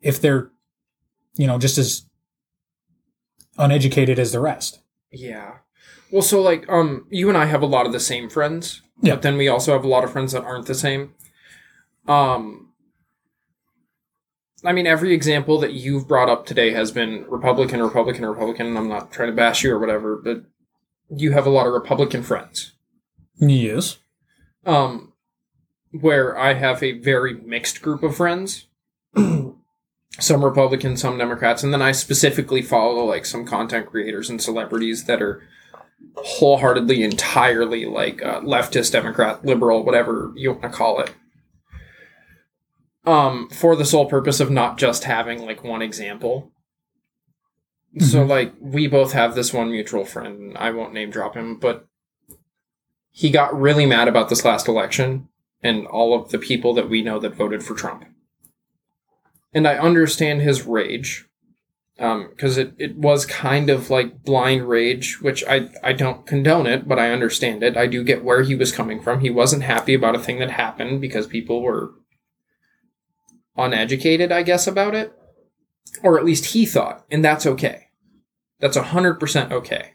[0.00, 0.50] if they're,
[1.36, 2.04] you know, just as
[3.56, 4.80] uneducated as the rest?
[5.10, 5.58] Yeah.
[6.12, 9.14] Well, so like, um, you and I have a lot of the same friends, Yeah.
[9.14, 11.14] but then we also have a lot of friends that aren't the same.
[12.06, 12.68] Um,
[14.64, 18.66] I mean, every example that you've brought up today has been Republican, Republican, Republican.
[18.68, 20.44] And I'm not trying to bash you or whatever, but
[21.10, 22.72] you have a lot of Republican friends.
[23.40, 23.98] Yes.
[24.64, 25.12] um,
[25.90, 28.66] where I have a very mixed group of friends.
[29.16, 35.04] some Republicans, some Democrats, and then I specifically follow like some content creators and celebrities
[35.04, 35.42] that are
[36.16, 41.12] wholeheartedly, entirely like uh, leftist, Democrat, liberal, whatever you want to call it.
[43.04, 46.52] Um, for the sole purpose of not just having like one example.
[47.98, 48.28] So Mhm.
[48.28, 51.86] like we both have this one mutual friend, and I won't name drop him, but
[53.10, 55.28] he got really mad about this last election
[55.62, 58.04] and all of the people that we know that voted for Trump.
[59.52, 61.26] And I understand his rage
[62.02, 66.88] because it, it was kind of like blind rage, which I, I don't condone it,
[66.88, 67.76] but I understand it.
[67.76, 69.20] I do get where he was coming from.
[69.20, 71.92] He wasn't happy about a thing that happened because people were
[73.56, 75.12] uneducated, I guess, about it.
[76.02, 77.88] Or at least he thought, and that's okay.
[78.58, 79.92] That's 100% okay.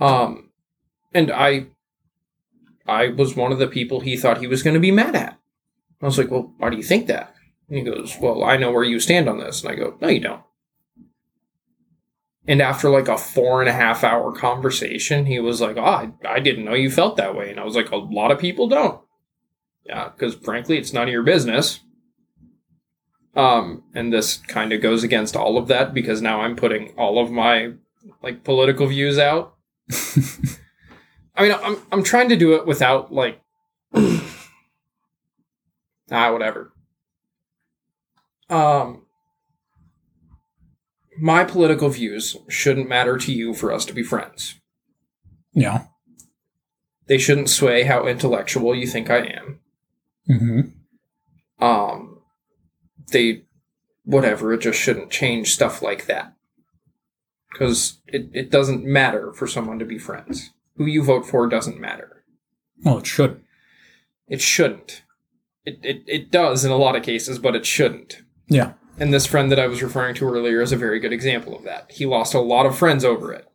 [0.00, 0.50] Um,
[1.12, 1.66] and I
[2.86, 5.38] I was one of the people he thought he was going to be mad at.
[6.00, 7.34] I was like, well, why do you think that?
[7.68, 9.62] And he goes, well, I know where you stand on this.
[9.62, 10.42] And I go, no, you don't.
[12.48, 16.12] And after like a four and a half hour conversation, he was like, oh, I,
[16.26, 17.50] I didn't know you felt that way.
[17.50, 19.02] And I was like, a lot of people don't.
[19.84, 21.80] Yeah, because frankly, it's none of your business.
[23.36, 27.22] Um, and this kind of goes against all of that because now I'm putting all
[27.22, 27.74] of my
[28.22, 29.54] like political views out.
[31.36, 33.42] I mean, I'm I'm trying to do it without like
[33.94, 34.22] ah
[36.32, 36.72] whatever.
[38.50, 39.02] Um,
[41.20, 44.56] my political views shouldn't matter to you for us to be friends.
[45.52, 45.84] Yeah.
[47.06, 49.60] They shouldn't sway how intellectual you think I am.
[50.28, 51.64] Mm-hmm.
[51.64, 52.20] Um,
[53.10, 53.44] they,
[54.04, 56.34] whatever, it just shouldn't change stuff like that.
[57.50, 60.50] Because it, it doesn't matter for someone to be friends.
[60.76, 62.24] Who you vote for doesn't matter.
[62.84, 63.42] Well, it should.
[64.28, 65.02] It shouldn't.
[65.64, 68.22] It, it, it does in a lot of cases, but it shouldn't.
[68.48, 68.74] Yeah.
[69.00, 71.62] And this friend that I was referring to earlier is a very good example of
[71.64, 71.90] that.
[71.92, 73.46] He lost a lot of friends over it.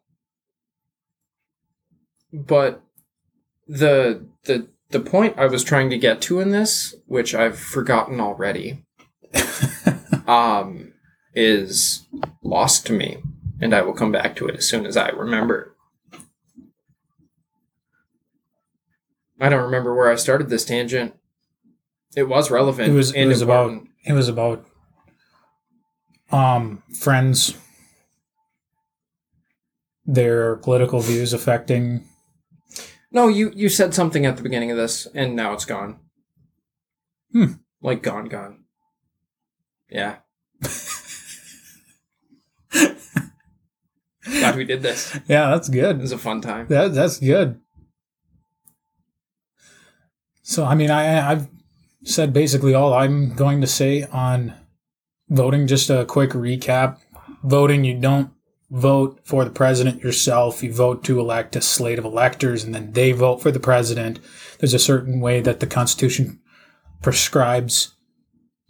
[2.32, 2.82] But
[3.68, 8.20] the the the point I was trying to get to in this, which I've forgotten
[8.20, 8.86] already,
[10.28, 10.94] um,
[11.36, 12.06] is
[12.42, 13.18] lost to me,
[13.60, 15.76] and I will come back to it as soon as I remember.
[19.40, 21.16] I don't remember where I started this tangent.
[22.16, 22.90] It was relevant.
[22.90, 23.12] It was.
[23.14, 23.84] It was about.
[24.06, 24.66] It was about.
[26.34, 27.58] Um, friends.
[30.06, 32.04] Their political views affecting.
[33.12, 36.00] No, you you said something at the beginning of this, and now it's gone.
[37.32, 37.54] Hmm.
[37.82, 38.66] Like gone, gone.
[39.90, 40.18] Yeah.
[44.24, 45.18] Glad we did this.
[45.28, 45.98] Yeah, that's good.
[45.98, 46.68] It was a fun time.
[46.68, 47.62] That that's good.
[50.42, 51.48] So I mean, I I've
[52.04, 54.54] said basically all I'm going to say on
[55.30, 55.68] voting.
[55.68, 56.98] Just a quick recap:
[57.44, 58.32] voting, you don't
[58.70, 60.64] vote for the president yourself.
[60.64, 64.20] You vote to elect a slate of electors, and then they vote for the president.
[64.60, 66.40] There's a certain way that the Constitution
[67.02, 67.96] prescribes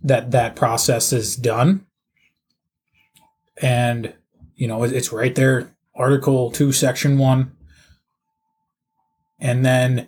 [0.02, 1.86] that that process is done,
[3.62, 4.14] and
[4.56, 7.54] you know it's right there, Article Two, Section One
[9.44, 10.08] and then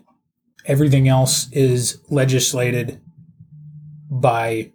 [0.66, 3.02] everything else is legislated
[4.10, 4.72] by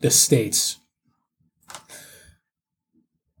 [0.00, 0.78] the states.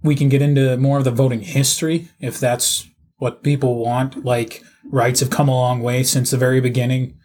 [0.02, 2.86] We can get into more of the voting history if that's
[3.18, 4.24] what people want.
[4.24, 7.18] Like rights have come a long way since the very beginning.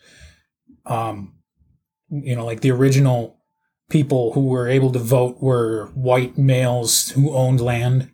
[0.86, 1.36] Um,
[2.10, 3.38] you know, like the original
[3.90, 8.12] people who were able to vote were white males who owned land.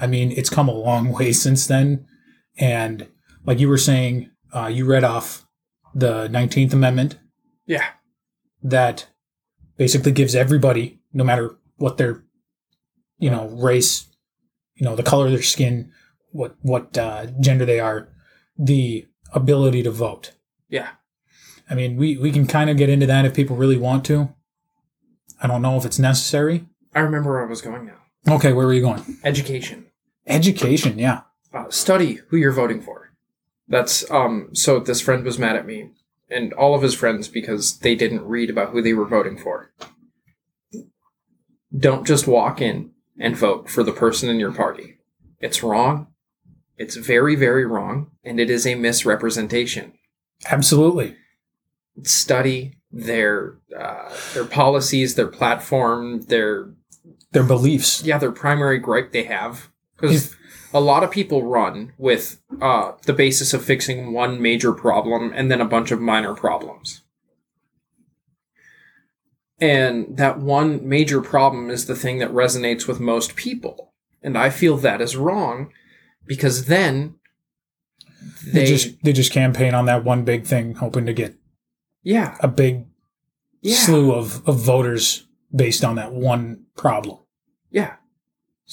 [0.00, 2.06] I mean, it's come a long way since then.
[2.58, 3.06] And
[3.46, 5.46] like you were saying, uh, you read off
[5.94, 7.18] the 19th Amendment
[7.66, 7.84] Yeah.
[8.62, 9.06] that
[9.80, 12.22] basically gives everybody, no matter what their,
[13.18, 14.06] you know, race,
[14.74, 15.90] you know, the color of their skin,
[16.32, 18.10] what what uh, gender they are,
[18.58, 20.32] the ability to vote.
[20.68, 20.90] Yeah.
[21.70, 24.28] I mean, we we can kind of get into that if people really want to.
[25.40, 26.66] I don't know if it's necessary.
[26.94, 28.34] I remember where I was going now.
[28.34, 29.02] Okay, where were you going?
[29.24, 29.86] Education.
[30.26, 31.22] Education, yeah.
[31.54, 33.12] Uh, study who you're voting for.
[33.66, 34.50] That's um.
[34.52, 35.92] So this friend was mad at me
[36.30, 39.72] and all of his friends because they didn't read about who they were voting for.
[41.76, 44.98] Don't just walk in and vote for the person in your party.
[45.40, 46.08] It's wrong.
[46.76, 49.92] It's very, very wrong, and it is a misrepresentation.
[50.50, 51.16] Absolutely.
[52.02, 56.70] Study their uh, their policies, their platform, their
[57.32, 58.02] Their beliefs.
[58.04, 60.34] yeah, their primary gripe they have because
[60.72, 65.50] a lot of people run with uh, the basis of fixing one major problem and
[65.50, 67.02] then a bunch of minor problems.
[69.60, 73.92] And that one major problem is the thing that resonates with most people.
[74.22, 75.72] And I feel that is wrong
[76.26, 77.16] because then
[78.44, 81.34] They, they, just they just campaign on that one big thing, hoping to get
[82.02, 82.86] yeah, a big
[83.60, 83.76] yeah.
[83.76, 87.18] slew of, of voters based on that one problem.
[87.70, 87.96] Yeah.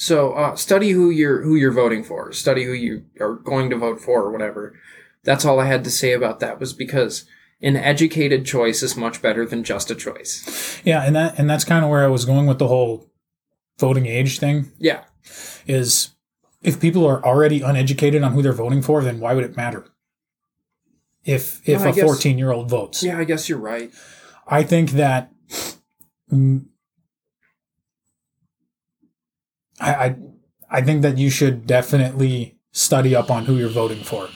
[0.00, 2.30] So uh, study who you're who you're voting for.
[2.32, 4.78] Study who you are going to vote for or whatever.
[5.24, 7.24] That's all I had to say about that was because
[7.60, 10.80] an educated choice is much better than just a choice.
[10.84, 13.10] Yeah, and that and that's kind of where I was going with the whole
[13.80, 14.70] voting age thing.
[14.78, 15.02] Yeah.
[15.66, 16.10] Is
[16.62, 19.84] if people are already uneducated on who they're voting for, then why would it matter?
[21.24, 23.90] If if Well, a fourteen year old votes, Yeah, I guess you're right.
[24.46, 25.32] I think that.
[26.32, 26.66] mm,
[29.80, 30.16] I, I
[30.70, 34.28] I think that you should definitely study up on who you're voting for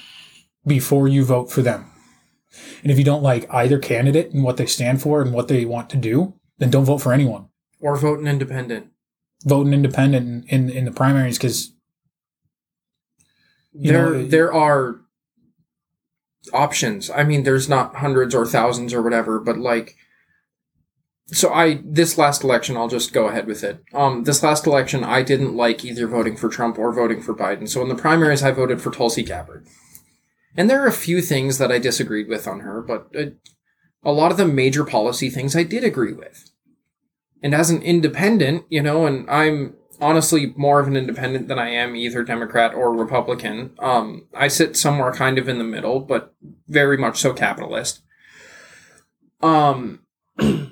[0.66, 1.90] before you vote for them.
[2.82, 5.64] And if you don't like either candidate and what they stand for and what they
[5.64, 7.48] want to do, then don't vote for anyone.
[7.80, 8.88] Or vote an independent.
[9.44, 11.72] Vote an independent in, in, in the primaries because
[13.72, 15.00] there know, there are
[16.52, 17.10] options.
[17.10, 19.96] I mean, there's not hundreds or thousands or whatever, but like
[21.26, 23.82] so I this last election, I'll just go ahead with it.
[23.92, 27.68] Um, this last election, I didn't like either voting for Trump or voting for Biden.
[27.68, 29.66] So in the primaries, I voted for Tulsi Gabbard,
[30.56, 33.30] and there are a few things that I disagreed with on her, but uh,
[34.04, 36.50] a lot of the major policy things I did agree with.
[37.42, 41.70] And as an independent, you know, and I'm honestly more of an independent than I
[41.70, 43.72] am either Democrat or Republican.
[43.78, 46.34] Um, I sit somewhere kind of in the middle, but
[46.68, 48.02] very much so capitalist.
[49.40, 50.00] Um,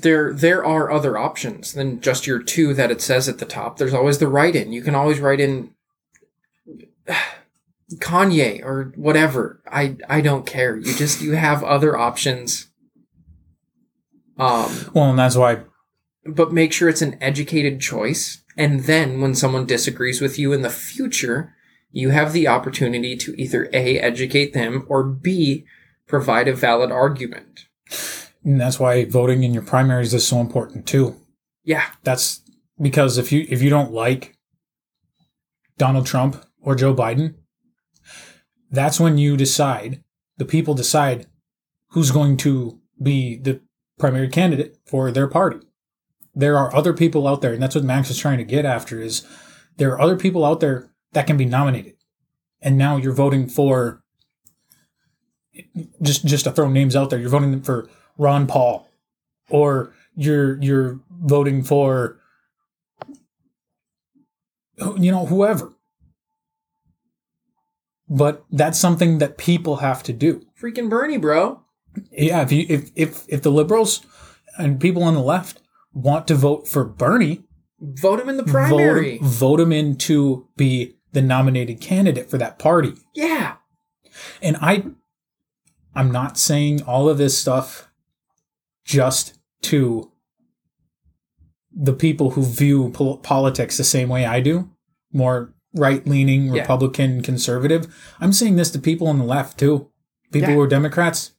[0.00, 3.76] there there are other options than just your two that it says at the top.
[3.76, 4.72] There's always the write in.
[4.72, 5.70] You can always write in
[7.94, 9.62] Kanye or whatever.
[9.70, 10.76] I I don't care.
[10.76, 12.68] You just you have other options.
[14.38, 15.60] Um, Well, and that's why
[16.24, 18.42] but make sure it's an educated choice.
[18.56, 21.54] And then when someone disagrees with you in the future,
[21.90, 25.64] you have the opportunity to either A, educate them, or B,
[26.06, 27.66] provide a valid argument.
[28.44, 31.16] And that's why voting in your primaries is so important too.
[31.64, 31.84] Yeah.
[32.02, 32.40] That's
[32.80, 34.36] because if you if you don't like
[35.78, 37.34] Donald Trump or Joe Biden,
[38.70, 40.02] that's when you decide,
[40.38, 41.26] the people decide
[41.88, 43.60] who's going to be the
[43.98, 45.58] primary candidate for their party.
[46.34, 49.00] There are other people out there, and that's what Maxx is trying to get after
[49.00, 49.26] is
[49.76, 51.94] there are other people out there that can be nominated.
[52.60, 54.02] And now you're voting for
[56.00, 58.88] just just to throw names out there, you're voting for Ron Paul
[59.50, 62.18] or you're you're voting for
[64.98, 65.72] you know whoever
[68.08, 71.62] but that's something that people have to do Freaking Bernie, bro.
[72.10, 74.04] yeah if you if if, if the liberals
[74.58, 75.60] and people on the left
[75.92, 77.44] want to vote for bernie
[77.84, 79.18] Vote him in the primary.
[79.18, 83.56] vote, vote him in to be the nominated candidate for that party Yeah.
[84.40, 84.84] and i
[85.94, 87.88] i'm not saying all of this stuff
[88.84, 90.10] just to
[91.74, 94.68] the people who view pol- politics the same way i do
[95.12, 96.62] more right-leaning Yeah.
[96.62, 97.86] republican conservative
[98.20, 99.88] i'm saying this to people on the left too
[100.32, 100.54] people Yeah.
[100.56, 101.32] who are democrats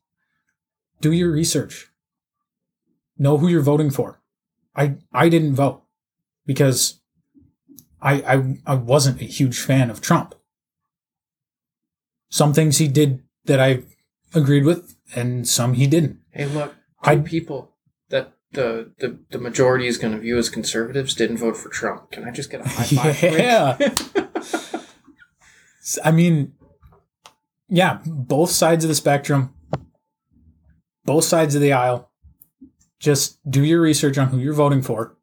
[1.01, 1.91] do your research
[3.17, 4.21] know who you're voting for
[4.75, 5.83] i i didn't vote
[6.45, 6.99] because
[8.01, 10.35] I, I I wasn't a huge fan of Trump.
[12.29, 13.83] Some things he did that I
[14.33, 16.19] agreed with, and some he didn't.
[16.31, 17.71] Hey, look, I- people
[18.09, 22.11] that the, the, the majority is going to view as conservatives didn't vote for Trump.
[22.11, 23.23] Can I just get a high five?
[23.23, 23.77] Yeah.
[26.03, 26.53] I mean,
[27.67, 29.53] yeah, both sides of the spectrum,
[31.03, 32.09] both sides of the aisle.
[32.99, 35.17] Just do your research on who you're voting for.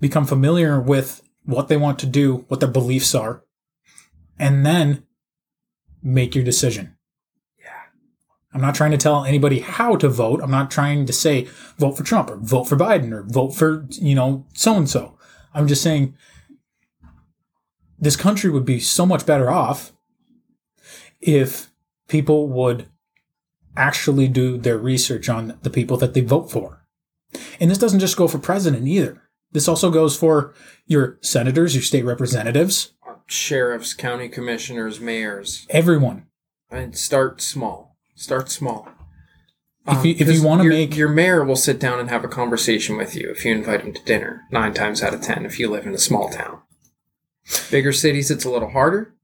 [0.00, 3.42] Become familiar with what they want to do, what their beliefs are,
[4.38, 5.04] and then
[6.02, 6.96] make your decision.
[8.54, 10.40] I'm not trying to tell anybody how to vote.
[10.42, 11.48] I'm not trying to say
[11.78, 15.16] vote for Trump or vote for Biden or vote for, you know, so and so.
[15.54, 16.14] I'm just saying
[17.98, 19.92] this country would be so much better off
[21.20, 21.70] if
[22.08, 22.88] people would
[23.76, 26.84] actually do their research on the people that they vote for.
[27.58, 29.22] And this doesn't just go for president either.
[29.52, 30.52] This also goes for
[30.86, 32.92] your senators, your state representatives,
[33.26, 35.66] Sheriffs, county commissioners, mayors.
[35.70, 36.26] everyone.
[36.70, 37.91] And start small.
[38.14, 38.88] Start small.
[39.86, 42.24] If um, you- if you wanna your- make- your mayor will sit down and have
[42.24, 44.42] a conversation with you if you invite him to dinner.
[44.52, 46.60] Nine times out of ten, if you live in a small town.
[47.70, 49.14] Bigger cities, it's a little harder.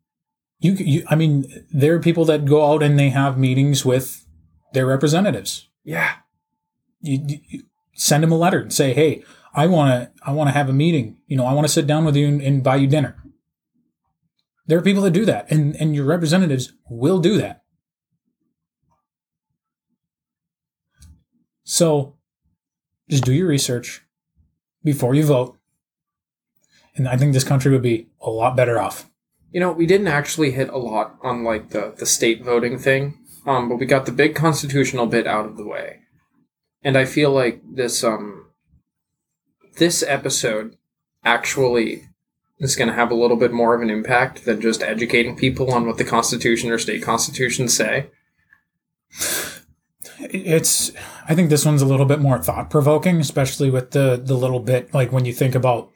[0.58, 4.26] You, you I mean, there are people that go out and they have meetings with
[4.72, 5.68] their representatives.
[5.84, 6.10] Yeah,
[7.00, 7.62] you, you- you
[7.94, 9.22] send them a letter and say, "Hey,
[9.54, 11.18] I want to I want to have a meeting.
[11.28, 13.16] You know, I want to sit down with you and, and buy you dinner."
[14.66, 17.62] There are people that do that, and and your representatives will do that.
[21.70, 22.14] So,
[23.10, 24.02] just do your research
[24.82, 25.58] before you vote,
[26.96, 29.10] and I think this country would be a lot better off.
[29.52, 33.18] You know, we didn't actually hit a lot on like the the state voting thing,
[33.44, 35.98] um, but we got the big constitutional bit out of the way,
[36.82, 38.46] and I feel like this um
[39.76, 40.78] this episode
[41.22, 42.08] actually
[42.58, 45.70] is going to have a little bit more of an impact than just educating people
[45.74, 48.06] on what the Constitution or state constitutions say.
[50.20, 50.90] It's
[51.28, 54.60] i think this one's a little bit more thought provoking especially with the the little
[54.60, 55.90] bit like when you think about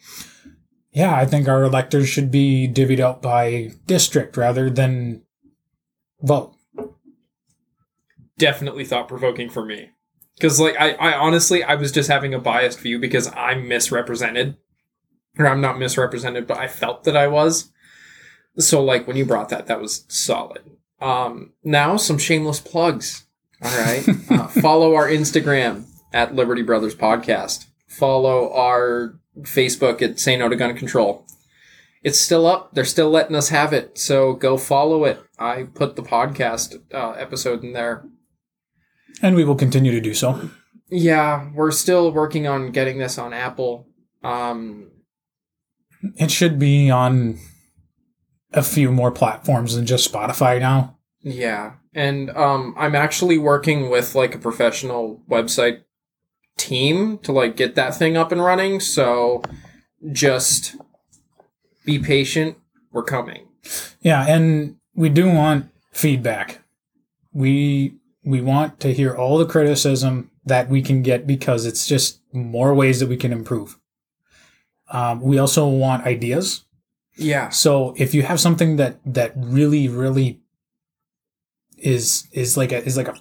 [0.92, 5.22] yeah i think our electors should be divvied out by district rather than
[6.20, 6.54] vote
[8.42, 9.90] Definitely thought provoking for me.
[10.36, 14.56] Because, like, I, I honestly, I was just having a biased view because I'm misrepresented.
[15.38, 17.70] Or I'm not misrepresented, but I felt that I was.
[18.58, 20.62] So, like, when you brought that, that was solid.
[21.00, 23.26] Um, now, some shameless plugs.
[23.62, 24.06] All right.
[24.30, 27.66] Uh, follow our Instagram at Liberty Brothers Podcast.
[27.86, 31.26] Follow our Facebook at Say No to Gun Control.
[32.02, 32.72] It's still up.
[32.74, 33.98] They're still letting us have it.
[33.98, 35.20] So go follow it.
[35.38, 38.04] I put the podcast uh, episode in there.
[39.20, 40.48] And we will continue to do so.
[40.90, 43.86] Yeah, we're still working on getting this on Apple.
[44.24, 44.90] Um,
[46.16, 47.38] It should be on
[48.52, 50.96] a few more platforms than just Spotify now.
[51.20, 55.82] Yeah, and um, I'm actually working with like a professional website
[56.56, 58.80] team to like get that thing up and running.
[58.80, 59.42] So
[60.10, 60.76] just
[61.84, 62.56] be patient.
[62.92, 63.48] We're coming.
[64.00, 66.62] Yeah, and we do want feedback.
[67.32, 67.94] We
[68.24, 72.74] we want to hear all the criticism that we can get because it's just more
[72.74, 73.78] ways that we can improve.
[74.90, 76.64] Um, we also want ideas.
[77.16, 80.41] Yeah, So if you have something that that really really
[81.82, 83.20] is is like a is like a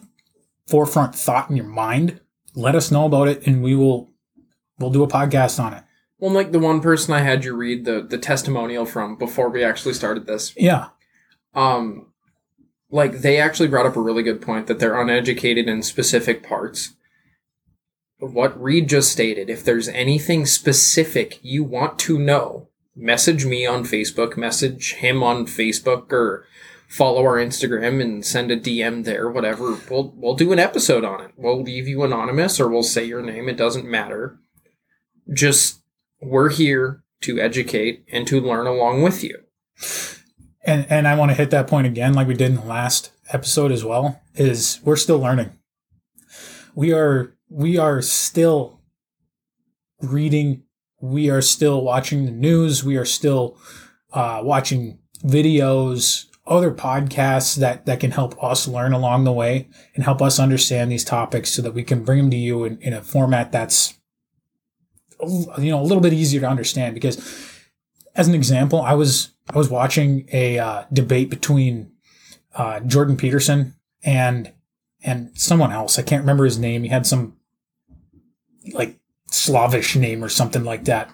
[0.68, 2.22] forefront thought in your mind,
[2.56, 4.10] let us know about it, and we will
[4.80, 5.84] we'll do a podcast on it.
[6.20, 9.64] well, like the one person I had you read the the testimonial from before we
[9.64, 10.54] actually started this.
[10.56, 10.90] Yeah,
[11.54, 12.08] um
[12.90, 16.94] like they actually brought up a really good point that they're uneducated in specific parts
[18.20, 23.84] what reed just stated if there's anything specific you want to know message me on
[23.84, 26.46] facebook message him on facebook or
[26.92, 31.22] follow our instagram and send a dm there whatever we'll we'll do an episode on
[31.22, 34.38] it we'll leave you anonymous or we'll say your name it doesn't matter
[35.34, 35.82] just
[36.22, 39.38] we're here to educate and to learn along with you
[40.64, 43.12] and and I want to hit that point again, like we did in the last
[43.32, 44.22] episode as well.
[44.36, 45.52] Is we're still learning.
[46.76, 48.80] We are we are still
[50.02, 50.64] reading.
[51.00, 52.84] We are still watching the news.
[52.84, 53.58] We are still
[54.14, 60.04] uh, watching videos, other podcasts that that can help us learn along the way and
[60.04, 62.94] help us understand these topics, so that we can bring them to you in, in
[62.94, 63.98] a format that's
[65.22, 66.94] you know a little bit easier to understand.
[66.94, 67.18] Because,
[68.16, 71.92] as an example, I was I was watching a uh, debate between
[72.56, 74.52] uh, Jordan Peterson and
[75.04, 75.98] and someone else.
[75.98, 76.84] I can't remember his name.
[76.84, 77.38] He had some
[78.74, 79.00] like
[79.32, 81.10] Slavish name or something like that.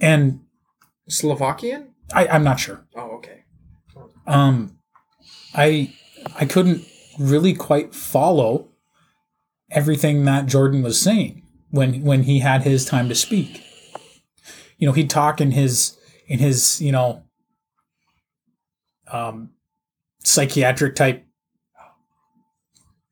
[0.00, 0.40] And
[1.10, 2.86] slovakian I, I'm not sure.
[2.96, 3.39] oh okay
[4.30, 4.78] Um,
[5.54, 5.92] I
[6.38, 6.84] I couldn't
[7.18, 8.68] really quite follow
[9.70, 13.62] everything that Jordan was saying when when he had his time to speak.
[14.78, 17.24] You know, he'd talk in his in his you know
[19.10, 19.50] um,
[20.22, 21.26] psychiatric type.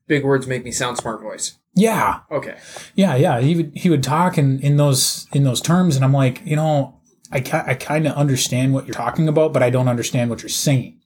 [0.07, 1.57] Big words make me sound smart voice.
[1.75, 2.57] Yeah, Okay.
[2.95, 3.39] yeah, yeah.
[3.41, 6.55] He would he would talk in in those in those terms, and I'm like, you
[6.55, 6.99] know,
[7.31, 10.41] I ki- I kind of understand what you're talking about, but I don't understand what
[10.41, 10.98] you're saying.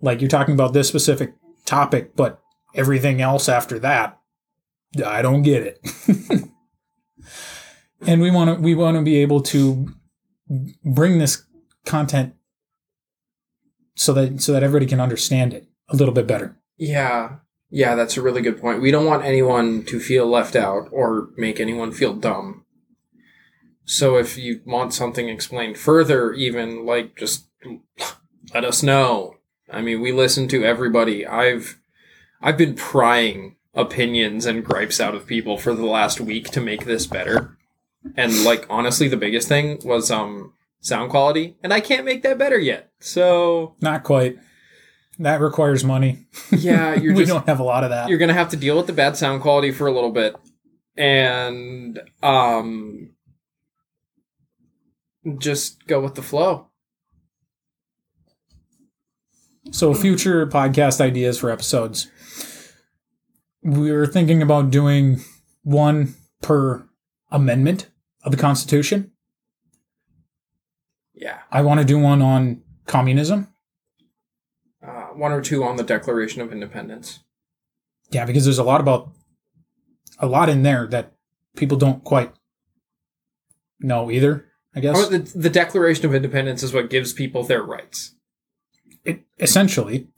[0.00, 2.40] Like you're talking about this specific topic, but
[2.74, 4.18] everything else after that,
[5.04, 5.80] I don't get it.
[8.06, 9.88] and we want to we want to be able to
[10.84, 11.44] bring this
[11.84, 12.34] content
[13.94, 16.56] so that so that everybody can understand it a little bit better.
[16.76, 17.36] Yeah.
[17.68, 18.80] Yeah, that's a really good point.
[18.80, 22.64] We don't want anyone to feel left out or make anyone feel dumb.
[23.84, 27.48] So if you want something explained further, even like just
[28.54, 29.35] let us know.
[29.70, 31.26] I mean, we listen to everybody.
[31.26, 31.78] I've
[32.40, 36.84] I've been prying opinions and gripes out of people for the last week to make
[36.84, 37.56] this better.
[38.16, 42.38] And like honestly, the biggest thing was um sound quality, and I can't make that
[42.38, 42.90] better yet.
[43.00, 44.38] So Not quite.
[45.18, 46.26] That requires money.
[46.52, 48.08] yeah, you're we just don't have a lot of that.
[48.08, 50.36] you're gonna have to deal with the bad sound quality for a little bit
[50.98, 53.10] and um
[55.38, 56.68] just go with the flow
[59.70, 62.08] So, future podcast ideas for episodes.
[63.62, 65.20] We were thinking about doing
[65.64, 66.88] one per
[67.30, 67.88] amendment
[68.22, 69.12] of the Constitution.
[71.14, 73.48] yeah I want to do one on communism.
[74.86, 77.20] uh, one or two on the declaration of independence
[78.10, 79.10] Yeah, because there's a lot about
[80.18, 81.12] a lot in there that
[81.56, 82.32] people don't quite
[83.80, 84.46] know either.
[84.74, 88.14] I guess Oh, the, the declaration of independence is what gives people their rights
[89.06, 90.08] it, essentially,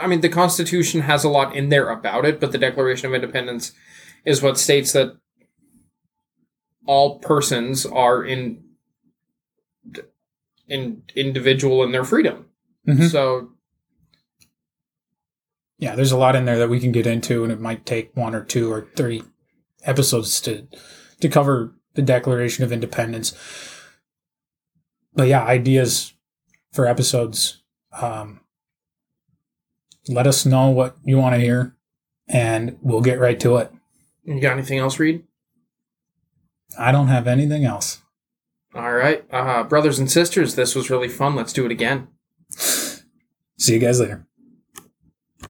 [0.00, 3.14] i mean the constitution has a lot in there about it but the declaration of
[3.14, 3.72] independence
[4.24, 5.16] is what states that
[6.86, 8.62] all persons are in
[10.68, 12.46] in individual in their freedom
[12.88, 13.10] Mhm.
[13.10, 13.52] so
[15.78, 18.16] yeah, there's a lot in there that we can get into, and it might take
[18.16, 19.22] one or two or three
[19.84, 20.66] episodes to
[21.20, 23.34] to cover the Declaration of Independence.
[25.14, 26.14] But yeah, ideas
[26.72, 27.62] for episodes.
[28.00, 28.40] Um,
[30.08, 31.74] let us know what you want to hear.
[32.28, 33.70] and we'll get right to it.
[34.24, 35.22] You got anything else, Reed?
[36.76, 38.02] I don't have anything else.
[38.74, 39.24] All right.
[39.30, 41.36] Uh, brothers and sisters, this was really fun.
[41.36, 42.08] Let's do it again.
[42.50, 44.25] See you guys later.